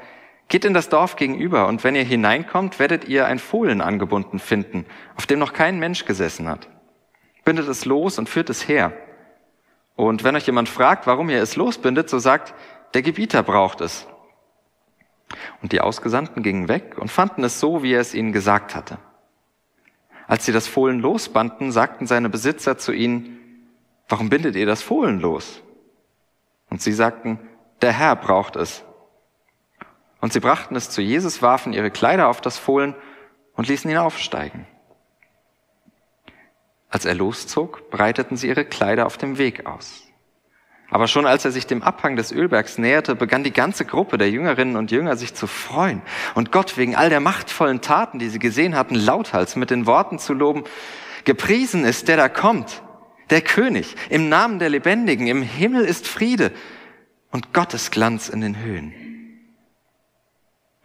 Geht 0.49 0.65
in 0.65 0.75
das 0.75 0.89
Dorf 0.91 1.17
gegenüber, 1.17 1.67
und 1.69 1.85
wenn 1.85 1.95
ihr 1.95 2.05
hineinkommt, 2.05 2.79
werdet 2.79 3.09
ihr 3.09 3.27
ein 3.27 3.39
Fohlen 3.39 3.81
angebunden 3.81 4.39
finden, 4.39 4.85
auf 5.17 5.27
dem 5.27 5.39
noch 5.39 5.55
kein 5.55 5.79
Mensch 5.79 6.05
gesessen 6.05 6.49
hat. 6.49 6.69
Bindet 7.45 7.67
es 7.67 7.85
los 7.85 8.19
und 8.19 8.29
führt 8.29 8.51
es 8.51 8.69
her. 8.69 8.93
Und 9.97 10.23
wenn 10.23 10.37
euch 10.37 10.47
jemand 10.47 10.69
fragt, 10.69 11.07
warum 11.07 11.31
ihr 11.31 11.43
es 11.43 11.57
losbindet, 11.57 12.11
so 12.11 12.19
sagt, 12.19 12.55
der 12.93 13.03
Gebieter 13.03 13.43
braucht 13.43 13.81
es. 13.81 14.07
Und 15.63 15.73
die 15.73 15.81
Ausgesandten 15.81 16.43
gingen 16.43 16.69
weg 16.69 16.97
und 16.99 17.11
fanden 17.11 17.43
es 17.43 17.59
so, 17.59 17.83
wie 17.83 17.95
er 17.95 18.01
es 18.01 18.15
ihnen 18.15 18.33
gesagt 18.33 18.75
hatte. 18.75 18.99
Als 20.27 20.45
sie 20.45 20.53
das 20.53 20.69
Fohlen 20.69 21.01
losbanden, 21.01 21.73
sagten 21.73 22.07
seine 22.07 22.29
Besitzer 22.29 22.77
zu 22.77 22.93
ihnen, 22.93 23.41
warum 24.09 24.29
bindet 24.29 24.57
ihr 24.57 24.67
das 24.67 24.83
Fohlen 24.83 25.21
los? 25.21 25.63
Und 26.71 26.83
sie 26.83 26.93
sagten, 26.93 27.39
der 27.83 27.93
Herr 27.93 28.17
braucht 28.17 28.57
es. 28.57 28.85
Und 30.21 30.33
sie 30.33 30.41
brachten 30.41 30.77
es 30.77 30.91
zu 30.91 31.03
Jesus, 31.03 31.43
warfen 31.43 31.73
ihre 31.73 31.91
Kleider 31.91 32.29
auf 32.29 32.41
das 32.41 32.59
Fohlen 32.59 32.95
und 33.55 33.69
ließen 33.69 33.91
ihn 33.91 33.99
aufsteigen. 33.99 34.67
Als 36.89 37.05
er 37.05 37.15
loszog, 37.15 37.91
breiteten 37.91 38.37
sie 38.37 38.49
ihre 38.49 38.65
Kleider 38.65 39.07
auf 39.07 39.19
dem 39.19 39.37
Weg 39.37 39.67
aus. 39.67 40.05
Aber 40.91 41.09
schon 41.09 41.27
als 41.27 41.45
er 41.45 41.51
sich 41.51 41.67
dem 41.67 41.83
Abhang 41.83 42.15
des 42.15 42.31
Ölbergs 42.31 42.79
näherte, 42.79 43.17
begann 43.17 43.43
die 43.43 43.53
ganze 43.53 43.85
Gruppe 43.85 44.17
der 44.17 44.31
Jüngerinnen 44.31 44.77
und 44.77 44.93
Jünger 44.93 45.17
sich 45.17 45.35
zu 45.35 45.47
freuen 45.47 46.03
und 46.35 46.53
Gott 46.53 46.77
wegen 46.77 46.95
all 46.95 47.09
der 47.09 47.21
machtvollen 47.21 47.81
Taten, 47.81 48.19
die 48.19 48.29
sie 48.29 48.39
gesehen 48.39 48.77
hatten, 48.77 48.95
lauthals 48.95 49.57
mit 49.57 49.71
den 49.71 49.87
Worten 49.87 50.19
zu 50.19 50.35
loben, 50.35 50.65
Gepriesen 51.25 51.85
ist 51.85 52.09
der 52.09 52.17
da 52.17 52.29
kommt, 52.29 52.83
der 53.31 53.41
König, 53.43 53.97
im 54.11 54.29
Namen 54.29 54.59
der 54.59 54.69
Lebendigen, 54.69 55.27
im 55.27 55.43
Himmel 55.43 55.85
ist 55.85 56.07
Friede 56.07 56.53
und 57.31 57.53
Gottes 57.53 57.91
Glanz 57.91 58.29
in 58.29 58.41
den 58.41 58.59
Höhen. 58.59 58.93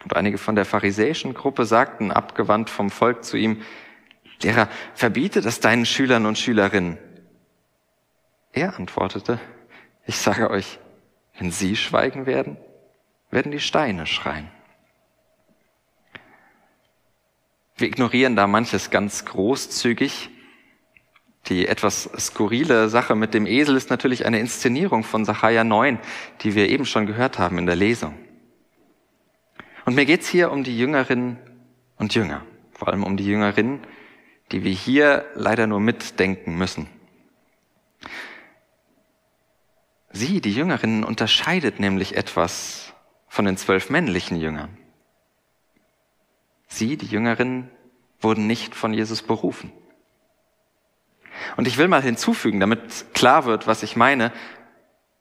Und 0.03 0.15
einige 0.15 0.37
von 0.37 0.55
der 0.55 0.65
pharisäischen 0.65 1.33
Gruppe 1.33 1.65
sagten, 1.65 2.11
abgewandt 2.11 2.69
vom 2.69 2.89
Volk 2.89 3.23
zu 3.23 3.37
ihm, 3.37 3.61
Lehrer, 4.41 4.69
verbiete 4.93 5.41
das 5.41 5.59
deinen 5.59 5.85
Schülern 5.85 6.25
und 6.25 6.37
Schülerinnen. 6.37 6.97
Er 8.53 8.77
antwortete, 8.77 9.39
ich 10.05 10.17
sage 10.17 10.49
euch, 10.49 10.79
wenn 11.37 11.51
sie 11.51 11.75
schweigen 11.75 12.25
werden, 12.25 12.57
werden 13.31 13.51
die 13.51 13.59
Steine 13.59 14.05
schreien. 14.07 14.49
Wir 17.75 17.87
ignorieren 17.87 18.35
da 18.35 18.47
manches 18.47 18.89
ganz 18.89 19.25
großzügig, 19.25 20.29
die 21.47 21.67
etwas 21.67 22.09
skurrile 22.17 22.89
Sache 22.89 23.15
mit 23.15 23.33
dem 23.33 23.45
Esel 23.45 23.75
ist 23.75 23.89
natürlich 23.89 24.25
eine 24.25 24.39
Inszenierung 24.39 25.03
von 25.03 25.25
Sacharja 25.25 25.63
9, 25.63 25.99
die 26.41 26.55
wir 26.55 26.69
eben 26.69 26.85
schon 26.85 27.05
gehört 27.05 27.39
haben 27.39 27.57
in 27.57 27.65
der 27.65 27.75
Lesung. 27.75 28.15
Und 29.85 29.95
mir 29.95 30.05
geht's 30.05 30.27
hier 30.27 30.51
um 30.51 30.63
die 30.63 30.77
Jüngerinnen 30.77 31.37
und 31.97 32.13
Jünger, 32.13 32.45
vor 32.73 32.89
allem 32.89 33.03
um 33.03 33.17
die 33.17 33.25
Jüngerinnen, 33.25 33.79
die 34.51 34.63
wir 34.63 34.71
hier 34.71 35.25
leider 35.33 35.65
nur 35.65 35.79
mitdenken 35.79 36.57
müssen. 36.57 36.87
Sie, 40.11 40.41
die 40.41 40.53
Jüngerinnen, 40.53 41.03
unterscheidet 41.03 41.79
nämlich 41.79 42.15
etwas 42.15 42.93
von 43.27 43.45
den 43.45 43.57
zwölf 43.57 43.89
männlichen 43.89 44.39
Jüngern. 44.39 44.77
Sie, 46.67 46.97
die 46.97 47.05
Jüngerinnen, 47.05 47.69
wurden 48.19 48.47
nicht 48.47 48.75
von 48.75 48.93
Jesus 48.93 49.21
berufen. 49.21 49.71
Und 51.57 51.67
ich 51.67 51.77
will 51.77 51.87
mal 51.87 52.01
hinzufügen, 52.01 52.59
damit 52.59 53.13
klar 53.13 53.45
wird, 53.45 53.67
was 53.67 53.83
ich 53.83 53.95
meine, 53.95 54.31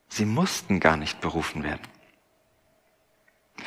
sie 0.09 0.25
mussten 0.25 0.81
gar 0.81 0.97
nicht 0.97 1.21
berufen 1.21 1.65
werden. 1.65 1.83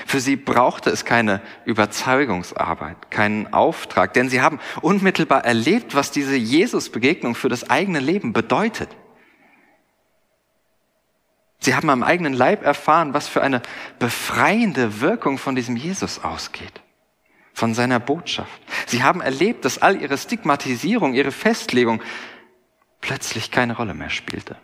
Für 0.06 0.20
sie 0.20 0.36
brauchte 0.36 0.90
es 0.90 1.06
keine 1.06 1.42
Überzeugungsarbeit, 1.66 3.12
keinen 3.12 3.54
Auftrag, 3.54 4.14
denn 4.14 4.30
sie 4.30 4.42
haben 4.42 4.60
unmittelbar 4.82 5.44
erlebt, 5.44 5.96
was 5.96 6.12
diese 6.12 6.36
Jesus-Begegnung 6.36 7.36
für 7.36 7.50
das 7.50 7.70
eigene 7.70 8.00
Leben 8.00 8.34
bedeutet. 8.34 8.90
Sie 11.60 11.76
haben 11.76 11.90
am 11.90 12.04
eigenen 12.04 12.34
Leib 12.34 12.64
erfahren, 12.64 13.14
was 13.14 13.28
für 13.28 13.42
eine 13.44 13.62
befreiende 14.00 15.00
Wirkung 15.00 15.38
von 15.38 15.56
diesem 15.56 15.76
Jesus 15.76 16.24
ausgeht, 16.24 16.82
von 17.54 17.76
seiner 17.76 18.00
Botschaft. 18.00 18.62
Sie 18.88 19.04
haben 19.04 19.22
erlebt, 19.22 19.64
dass 19.66 19.80
all 19.80 20.02
ihre 20.02 20.18
Stigmatisierung, 20.18 21.14
ihre 21.14 21.32
Festlegung 21.32 22.02
plötzlich 23.02 23.52
keine 23.52 23.76
Rolle 23.76 23.94
mehr 23.94 24.10
spielte. 24.10 24.56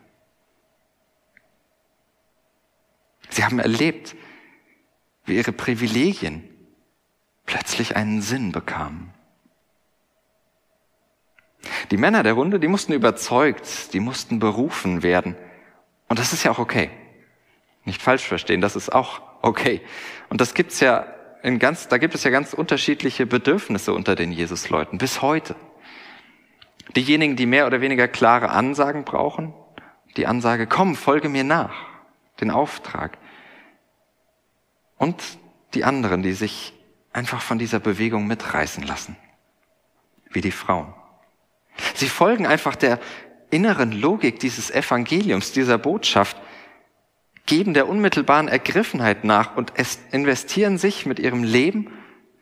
Sie 3.29 3.43
haben 3.43 3.59
erlebt, 3.59 4.15
wie 5.25 5.35
ihre 5.35 5.51
Privilegien 5.51 6.43
plötzlich 7.45 7.95
einen 7.95 8.21
Sinn 8.21 8.51
bekamen. 8.51 9.13
Die 11.91 11.97
Männer 11.97 12.23
der 12.23 12.33
Runde, 12.33 12.59
die 12.59 12.67
mussten 12.67 12.93
überzeugt, 12.93 13.93
die 13.93 13.99
mussten 13.99 14.39
berufen 14.39 15.03
werden. 15.03 15.35
Und 16.07 16.19
das 16.19 16.33
ist 16.33 16.43
ja 16.43 16.51
auch 16.51 16.59
okay. 16.59 16.89
Nicht 17.83 18.01
falsch 18.01 18.27
verstehen, 18.27 18.61
das 18.61 18.75
ist 18.75 18.93
auch 18.93 19.21
okay. 19.41 19.81
Und 20.29 20.41
das 20.41 20.53
gibt's 20.53 20.79
ja 20.79 21.05
in 21.43 21.59
ganz, 21.59 21.87
da 21.87 21.97
gibt 21.97 22.15
es 22.15 22.23
ja 22.23 22.31
ganz 22.31 22.53
unterschiedliche 22.53 23.25
Bedürfnisse 23.25 23.93
unter 23.93 24.15
den 24.15 24.31
Jesusleuten 24.31 24.97
bis 24.97 25.21
heute. 25.21 25.55
Diejenigen, 26.95 27.35
die 27.35 27.45
mehr 27.45 27.67
oder 27.67 27.81
weniger 27.81 28.07
klare 28.07 28.49
Ansagen 28.49 29.03
brauchen, 29.03 29.53
die 30.15 30.27
Ansage, 30.27 30.67
komm, 30.67 30.95
folge 30.95 31.29
mir 31.29 31.43
nach, 31.43 31.75
den 32.41 32.51
Auftrag. 32.51 33.17
Und 34.97 35.21
die 35.73 35.83
anderen, 35.83 36.23
die 36.23 36.33
sich 36.33 36.73
einfach 37.13 37.41
von 37.41 37.59
dieser 37.59 37.79
Bewegung 37.79 38.27
mitreißen 38.27 38.83
lassen, 38.83 39.15
wie 40.29 40.41
die 40.41 40.51
Frauen. 40.51 40.93
Sie 41.93 42.09
folgen 42.09 42.47
einfach 42.47 42.75
der 42.75 42.99
inneren 43.49 43.91
Logik 43.91 44.39
dieses 44.39 44.71
Evangeliums, 44.71 45.51
dieser 45.51 45.77
Botschaft, 45.77 46.37
geben 47.45 47.73
der 47.73 47.87
unmittelbaren 47.87 48.47
Ergriffenheit 48.47 49.23
nach 49.23 49.55
und 49.55 49.73
investieren 50.11 50.77
sich 50.77 51.05
mit 51.05 51.19
ihrem 51.19 51.43
Leben 51.43 51.91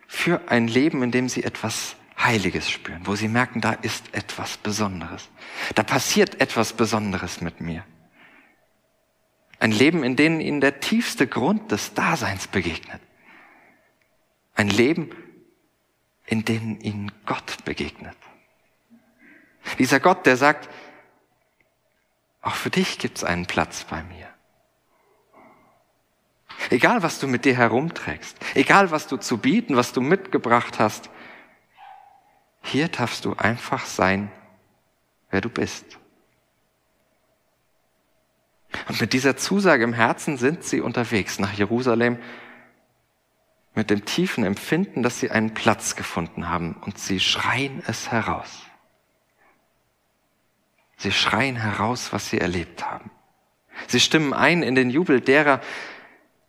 für 0.08 0.42
ein 0.48 0.68
Leben, 0.68 1.04
in 1.04 1.12
dem 1.12 1.30
sie 1.30 1.44
etwas 1.44 1.96
Heiliges 2.18 2.70
spüren, 2.70 3.02
wo 3.06 3.16
sie 3.16 3.28
merken, 3.28 3.62
da 3.62 3.74
ist 3.74 4.14
etwas 4.14 4.58
Besonderes. 4.58 5.30
Da 5.76 5.84
passiert 5.84 6.40
etwas 6.42 6.74
Besonderes 6.74 7.42
mit 7.42 7.62
mir. 7.62 7.84
Ein 9.60 9.72
Leben, 9.72 10.04
in 10.04 10.16
dem 10.16 10.40
ihnen 10.40 10.62
der 10.62 10.80
tiefste 10.80 11.28
Grund 11.28 11.72
des 11.72 11.94
Daseins 11.94 12.48
begegnet. 12.48 13.02
Ein 14.54 14.70
Leben, 14.70 15.12
in 16.26 16.46
dem 16.46 16.80
ihnen 16.82 17.12
Gott 17.26 17.64
begegnet. 17.66 18.18
Dieser 19.78 20.00
Gott, 20.00 20.26
der 20.26 20.38
sagt, 20.38 20.70
auch 22.42 22.56
für 22.56 22.70
dich 22.70 23.00
gibt 23.00 23.18
es 23.18 23.24
einen 23.24 23.46
Platz 23.46 23.84
bei 23.86 24.04
mir. 24.04 24.30
Egal, 26.70 27.04
was 27.04 27.20
du 27.20 27.28
mit 27.28 27.46
dir 27.46 27.56
herumträgst, 27.56 28.38
egal, 28.56 28.92
was 28.92 29.08
du 29.08 29.18
zu 29.18 29.38
bieten, 29.38 29.76
was 29.76 29.94
du 29.94 30.02
mitgebracht 30.02 30.80
hast, 30.80 31.10
hier 32.66 32.88
darfst 32.88 33.26
du 33.26 33.34
einfach 33.34 33.86
sein, 33.86 34.32
wer 35.30 35.42
du 35.42 35.50
bist. 35.50 35.86
Und 38.88 39.00
mit 39.00 39.14
dieser 39.14 39.38
Zusage 39.38 39.84
im 39.84 39.94
Herzen 39.94 40.38
sind 40.38 40.64
sie 40.64 40.82
unterwegs 40.82 41.40
nach 41.40 41.54
Jerusalem 41.54 42.18
mit 43.74 43.90
dem 43.90 44.06
tiefen 44.06 44.44
Empfinden, 44.44 45.04
dass 45.04 45.20
sie 45.20 45.32
einen 45.32 45.54
Platz 45.54 45.96
gefunden 45.96 46.50
haben 46.50 46.76
und 46.82 46.98
sie 46.98 47.20
schreien 47.20 47.84
es 47.88 48.12
heraus. 48.12 48.64
Sie 50.98 51.12
schreien 51.12 51.58
heraus, 51.58 52.14
was 52.14 52.30
sie 52.30 52.40
erlebt 52.40 52.86
haben. 52.86 53.12
Sie 53.88 54.00
stimmen 54.00 54.34
ein 54.34 54.64
in 54.64 54.76
den 54.76 54.90
Jubel 54.90 55.22
derer, 55.22 55.62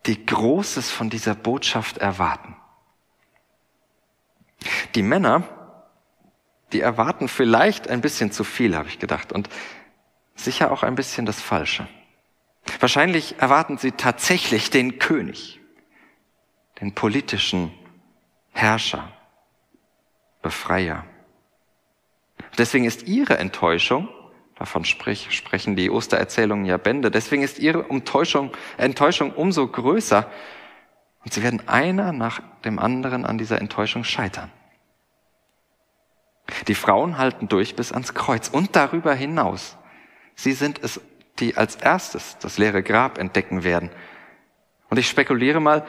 die 0.07 0.25
Großes 0.25 0.91
von 0.91 1.11
dieser 1.11 1.35
Botschaft 1.35 1.99
erwarten. 1.99 2.57
Die 4.95 5.03
Männer, 5.03 5.43
die 6.73 6.81
erwarten 6.81 7.29
vielleicht 7.29 7.89
ein 7.89 8.01
bisschen 8.01 8.33
zu 8.33 8.45
viel, 8.45 8.77
habe 8.77 8.89
ich 8.89 8.99
gedacht, 8.99 9.33
und 9.33 9.49
sicher 10.35 10.73
auch 10.73 10.83
ein 10.83 10.95
bisschen 10.95 11.27
das 11.27 11.41
Falsche. 11.41 11.89
Wahrscheinlich 12.81 13.37
erwarten 13.39 13.79
sie 13.79 13.93
tatsächlich 13.93 14.71
den 14.71 14.99
König, 14.99 15.61
den 16.81 16.95
politischen 16.95 17.73
Herrscher, 18.53 19.13
Befreier. 20.43 21.05
Deswegen 22.59 22.85
ist 22.85 23.05
ihre 23.05 23.39
Enttäuschung, 23.39 24.09
davon 24.57 24.85
sprich, 24.85 25.29
sprechen 25.31 25.77
die 25.77 25.91
Ostererzählungen 25.91 26.67
ja 26.67 26.77
Bände, 26.77 27.11
deswegen 27.11 27.43
ist 27.43 27.59
ihre 27.59 27.89
Enttäuschung, 27.89 28.53
Enttäuschung 28.77 29.33
umso 29.33 29.67
größer 29.67 30.31
und 31.25 31.33
sie 31.33 31.43
werden 31.43 31.67
einer 31.69 32.13
nach 32.13 32.41
dem 32.65 32.79
anderen 32.79 33.25
an 33.25 33.39
dieser 33.39 33.61
Enttäuschung 33.61 34.05
scheitern. 34.05 34.51
Die 36.69 36.75
Frauen 36.75 37.19
halten 37.19 37.49
durch 37.49 37.75
bis 37.77 37.93
ans 37.93 38.15
Kreuz 38.15 38.49
und 38.49 38.77
darüber 38.77 39.15
hinaus. 39.15 39.77
Sie 40.35 40.53
sind 40.53 40.83
es 40.83 41.01
die 41.39 41.57
als 41.57 41.77
erstes 41.77 42.39
das 42.39 42.59
leere 42.59 42.83
Grab 42.83 43.19
entdecken 43.19 43.65
werden. 43.65 43.91
Und 44.89 44.99
ich 44.99 45.09
spekuliere 45.09 45.61
mal, 45.61 45.87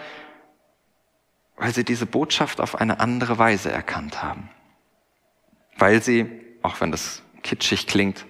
weil 1.56 1.74
sie 1.74 1.84
diese 1.84 2.06
Botschaft 2.06 2.62
auf 2.62 2.76
eine 2.76 3.00
andere 3.00 3.38
Weise 3.38 3.72
erkannt 3.72 4.22
haben. 4.22 4.50
Weil 5.78 6.02
sie, 6.02 6.30
auch 6.62 6.82
wenn 6.82 6.92
das 6.92 7.24
kitschig 7.44 7.88
klingt, 7.88 8.26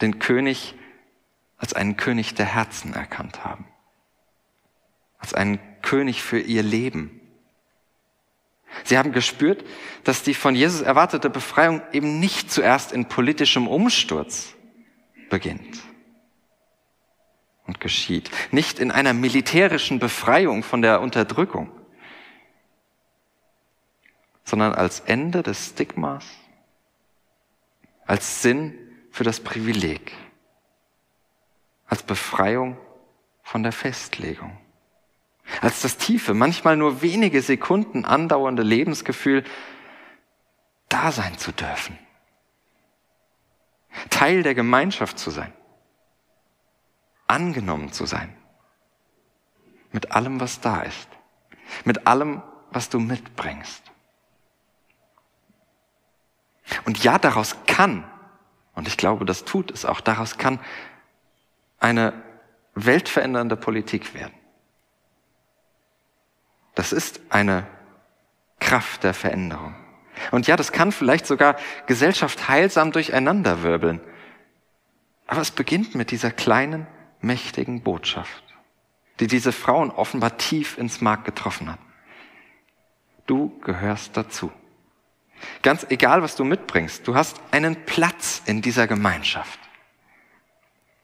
den 0.00 0.18
König 0.18 0.74
als 1.58 1.74
einen 1.74 1.96
König 1.96 2.34
der 2.34 2.46
Herzen 2.46 2.94
erkannt 2.94 3.44
haben. 3.44 3.66
Als 5.18 5.34
einen 5.34 5.58
König 5.82 6.22
für 6.22 6.40
ihr 6.40 6.62
Leben. 6.62 7.20
Sie 8.82 8.98
haben 8.98 9.12
gespürt, 9.12 9.64
dass 10.02 10.22
die 10.22 10.34
von 10.34 10.54
Jesus 10.54 10.80
erwartete 10.80 11.30
Befreiung 11.30 11.82
eben 11.92 12.18
nicht 12.18 12.50
zuerst 12.50 12.92
in 12.92 13.06
politischem 13.06 13.68
Umsturz 13.68 14.54
beginnt 15.30 15.80
und 17.66 17.80
geschieht. 17.80 18.30
Nicht 18.50 18.78
in 18.78 18.90
einer 18.90 19.12
militärischen 19.12 19.98
Befreiung 19.98 20.62
von 20.62 20.82
der 20.82 21.00
Unterdrückung, 21.00 21.70
sondern 24.44 24.74
als 24.74 25.00
Ende 25.00 25.42
des 25.42 25.68
Stigmas, 25.68 26.24
als 28.06 28.42
Sinn 28.42 28.74
für 29.10 29.24
das 29.24 29.40
Privileg, 29.40 30.12
als 31.86 32.02
Befreiung 32.02 32.76
von 33.42 33.62
der 33.62 33.72
Festlegung, 33.72 34.58
als 35.60 35.82
das 35.82 35.96
tiefe, 35.96 36.34
manchmal 36.34 36.76
nur 36.76 37.02
wenige 37.02 37.42
Sekunden 37.42 38.04
andauernde 38.04 38.62
Lebensgefühl, 38.62 39.44
da 40.88 41.12
sein 41.12 41.36
zu 41.38 41.52
dürfen, 41.52 41.98
Teil 44.10 44.42
der 44.42 44.54
Gemeinschaft 44.54 45.18
zu 45.18 45.30
sein 45.30 45.52
angenommen 47.26 47.92
zu 47.92 48.06
sein. 48.06 48.34
Mit 49.92 50.12
allem, 50.12 50.40
was 50.40 50.60
da 50.60 50.82
ist. 50.82 51.08
Mit 51.84 52.06
allem, 52.06 52.42
was 52.70 52.88
du 52.88 52.98
mitbringst. 52.98 53.82
Und 56.84 57.02
ja, 57.02 57.18
daraus 57.18 57.56
kann, 57.66 58.04
und 58.74 58.88
ich 58.88 58.96
glaube, 58.96 59.24
das 59.24 59.44
tut 59.44 59.70
es 59.70 59.84
auch, 59.84 60.00
daraus 60.00 60.38
kann 60.38 60.58
eine 61.78 62.12
weltverändernde 62.74 63.56
Politik 63.56 64.14
werden. 64.14 64.34
Das 66.74 66.92
ist 66.92 67.20
eine 67.30 67.66
Kraft 68.60 69.04
der 69.04 69.14
Veränderung. 69.14 69.74
Und 70.30 70.46
ja, 70.46 70.56
das 70.56 70.72
kann 70.72 70.92
vielleicht 70.92 71.26
sogar 71.26 71.56
Gesellschaft 71.86 72.48
heilsam 72.48 72.92
durcheinanderwirbeln. 72.92 74.00
Aber 75.26 75.40
es 75.40 75.50
beginnt 75.50 75.94
mit 75.94 76.10
dieser 76.10 76.30
kleinen, 76.30 76.86
mächtigen 77.20 77.82
Botschaft, 77.82 78.44
die 79.20 79.26
diese 79.26 79.52
Frauen 79.52 79.90
offenbar 79.90 80.36
tief 80.36 80.78
ins 80.78 81.00
Mark 81.00 81.24
getroffen 81.24 81.70
hat. 81.70 81.78
Du 83.26 83.58
gehörst 83.60 84.16
dazu. 84.16 84.52
Ganz 85.62 85.86
egal, 85.88 86.22
was 86.22 86.36
du 86.36 86.44
mitbringst, 86.44 87.06
du 87.06 87.14
hast 87.14 87.40
einen 87.50 87.84
Platz 87.86 88.42
in 88.46 88.62
dieser 88.62 88.86
Gemeinschaft. 88.86 89.58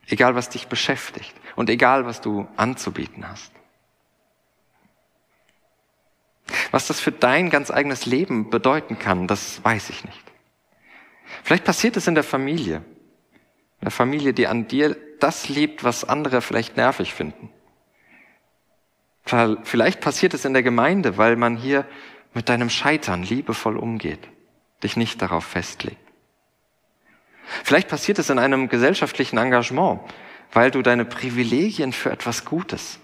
Egal, 0.07 0.35
was 0.35 0.49
dich 0.49 0.69
beschäftigt 0.69 1.35
und 1.57 1.71
egal, 1.71 2.05
was 2.05 2.21
du 2.21 2.49
anzubieten 2.57 3.29
hast. 3.29 3.53
Was 6.71 6.87
das 6.87 7.01
für 7.01 7.13
dein 7.13 7.51
ganz 7.51 7.71
eigenes 7.71 8.07
Leben 8.07 8.51
bedeuten 8.51 8.99
kann, 8.99 9.27
das 9.27 9.63
weiß 9.65 9.91
ich 9.91 10.05
nicht. 10.05 10.23
Vielleicht 11.43 11.65
passiert 11.65 11.97
es 11.97 12.07
in 12.07 12.15
der 12.15 12.25
Familie. 12.25 12.77
In 12.77 13.85
der 13.85 13.91
Familie, 13.91 14.35
die 14.35 14.47
an 14.47 14.69
dir 14.69 14.97
das 15.21 15.49
liebt, 15.49 15.85
was 15.85 16.05
andere 16.05 16.43
vielleicht 16.43 16.77
nervig 16.77 17.15
finden. 17.15 17.51
Vielleicht 19.25 20.01
passiert 20.01 20.35
es 20.35 20.45
in 20.45 20.55
der 20.55 20.63
Gemeinde, 20.63 21.17
weil 21.17 21.37
man 21.37 21.57
hier 21.57 21.87
mit 22.35 22.49
deinem 22.49 22.71
Scheitern 22.71 23.23
liebevoll 23.23 23.77
umgeht, 23.77 24.21
dich 24.83 24.97
nicht 24.97 25.23
darauf 25.23 25.45
festlegt. 25.45 25.99
Vielleicht 27.65 27.89
passiert 27.89 28.19
es 28.19 28.31
in 28.31 28.39
einem 28.39 28.69
gesellschaftlichen 28.69 29.39
Engagement, 29.39 30.01
weil 30.53 30.71
du 30.71 30.83
deine 30.83 31.05
Privilegien 31.05 31.93
für 31.93 32.11
etwas 32.11 32.45
Gutes, 32.45 32.99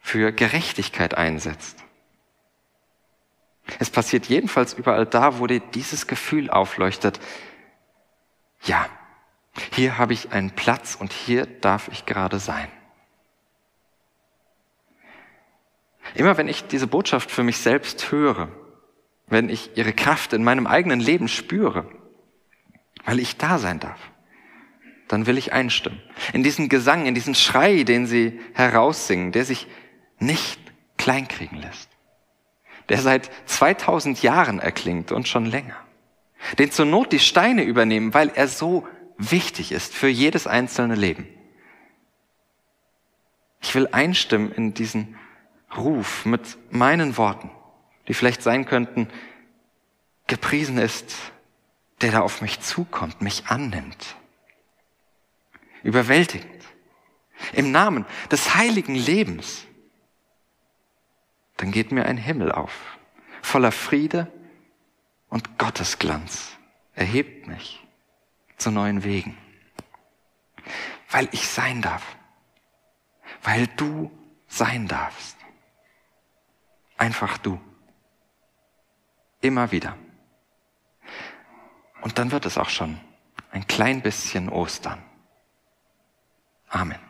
für 0.00 0.32
Gerechtigkeit 0.32 1.16
einsetzt. 1.16 1.84
Es 3.78 3.90
passiert 3.90 4.26
jedenfalls 4.26 4.74
überall 4.74 5.06
da, 5.06 5.38
wo 5.38 5.46
dir 5.46 5.60
dieses 5.60 6.06
Gefühl 6.06 6.50
aufleuchtet, 6.50 7.20
ja, 8.62 8.86
hier 9.72 9.98
habe 9.98 10.12
ich 10.12 10.32
einen 10.32 10.50
Platz 10.50 10.94
und 10.94 11.12
hier 11.12 11.46
darf 11.46 11.88
ich 11.88 12.06
gerade 12.06 12.38
sein. 12.38 12.68
Immer 16.14 16.36
wenn 16.36 16.48
ich 16.48 16.66
diese 16.66 16.86
Botschaft 16.86 17.30
für 17.30 17.42
mich 17.42 17.58
selbst 17.58 18.10
höre, 18.10 18.48
wenn 19.26 19.48
ich 19.48 19.76
ihre 19.76 19.92
Kraft 19.92 20.32
in 20.32 20.42
meinem 20.42 20.66
eigenen 20.66 21.00
Leben 21.00 21.28
spüre, 21.28 21.86
weil 23.04 23.20
ich 23.20 23.36
da 23.36 23.58
sein 23.58 23.80
darf, 23.80 24.10
dann 25.08 25.26
will 25.26 25.38
ich 25.38 25.52
einstimmen. 25.52 26.02
In 26.32 26.42
diesen 26.42 26.68
Gesang, 26.68 27.06
in 27.06 27.14
diesen 27.14 27.34
Schrei, 27.34 27.84
den 27.84 28.06
sie 28.06 28.40
heraussingen, 28.54 29.32
der 29.32 29.44
sich 29.44 29.66
nicht 30.18 30.60
kleinkriegen 30.98 31.58
lässt. 31.58 31.88
Der 32.90 32.98
seit 32.98 33.30
2000 33.46 34.22
Jahren 34.22 34.58
erklingt 34.58 35.12
und 35.12 35.28
schon 35.28 35.46
länger. 35.46 35.76
Den 36.58 36.70
zur 36.70 36.84
Not 36.84 37.12
die 37.12 37.18
Steine 37.18 37.62
übernehmen, 37.62 38.12
weil 38.12 38.30
er 38.34 38.48
so 38.48 38.86
wichtig 39.16 39.72
ist 39.72 39.94
für 39.94 40.08
jedes 40.08 40.46
einzelne 40.46 40.94
Leben. 40.94 41.26
Ich 43.62 43.74
will 43.74 43.88
einstimmen 43.92 44.52
in 44.52 44.74
diesen 44.74 45.16
Ruf 45.76 46.24
mit 46.24 46.58
meinen 46.70 47.16
Worten, 47.16 47.50
die 48.08 48.14
vielleicht 48.14 48.42
sein 48.42 48.64
könnten, 48.64 49.08
gepriesen 50.26 50.78
ist, 50.78 51.14
der 52.00 52.12
da 52.12 52.20
auf 52.20 52.40
mich 52.40 52.60
zukommt, 52.60 53.20
mich 53.20 53.46
annimmt, 53.48 54.16
überwältigend, 55.82 56.64
im 57.52 57.70
Namen 57.70 58.06
des 58.30 58.54
heiligen 58.54 58.94
Lebens, 58.94 59.66
dann 61.60 61.72
geht 61.72 61.92
mir 61.92 62.06
ein 62.06 62.16
Himmel 62.16 62.52
auf, 62.52 62.72
voller 63.42 63.70
Friede 63.70 64.32
und 65.28 65.58
Gottesglanz, 65.58 66.56
erhebt 66.94 67.48
mich 67.48 67.86
zu 68.56 68.70
neuen 68.70 69.04
Wegen, 69.04 69.36
weil 71.10 71.28
ich 71.32 71.46
sein 71.46 71.82
darf, 71.82 72.16
weil 73.42 73.66
du 73.76 74.10
sein 74.48 74.88
darfst. 74.88 75.36
Einfach 76.96 77.36
du. 77.36 77.60
Immer 79.42 79.70
wieder. 79.70 79.98
Und 82.00 82.18
dann 82.18 82.30
wird 82.30 82.46
es 82.46 82.56
auch 82.56 82.70
schon 82.70 82.98
ein 83.50 83.66
klein 83.66 84.00
bisschen 84.00 84.48
Ostern. 84.48 85.02
Amen. 86.70 87.09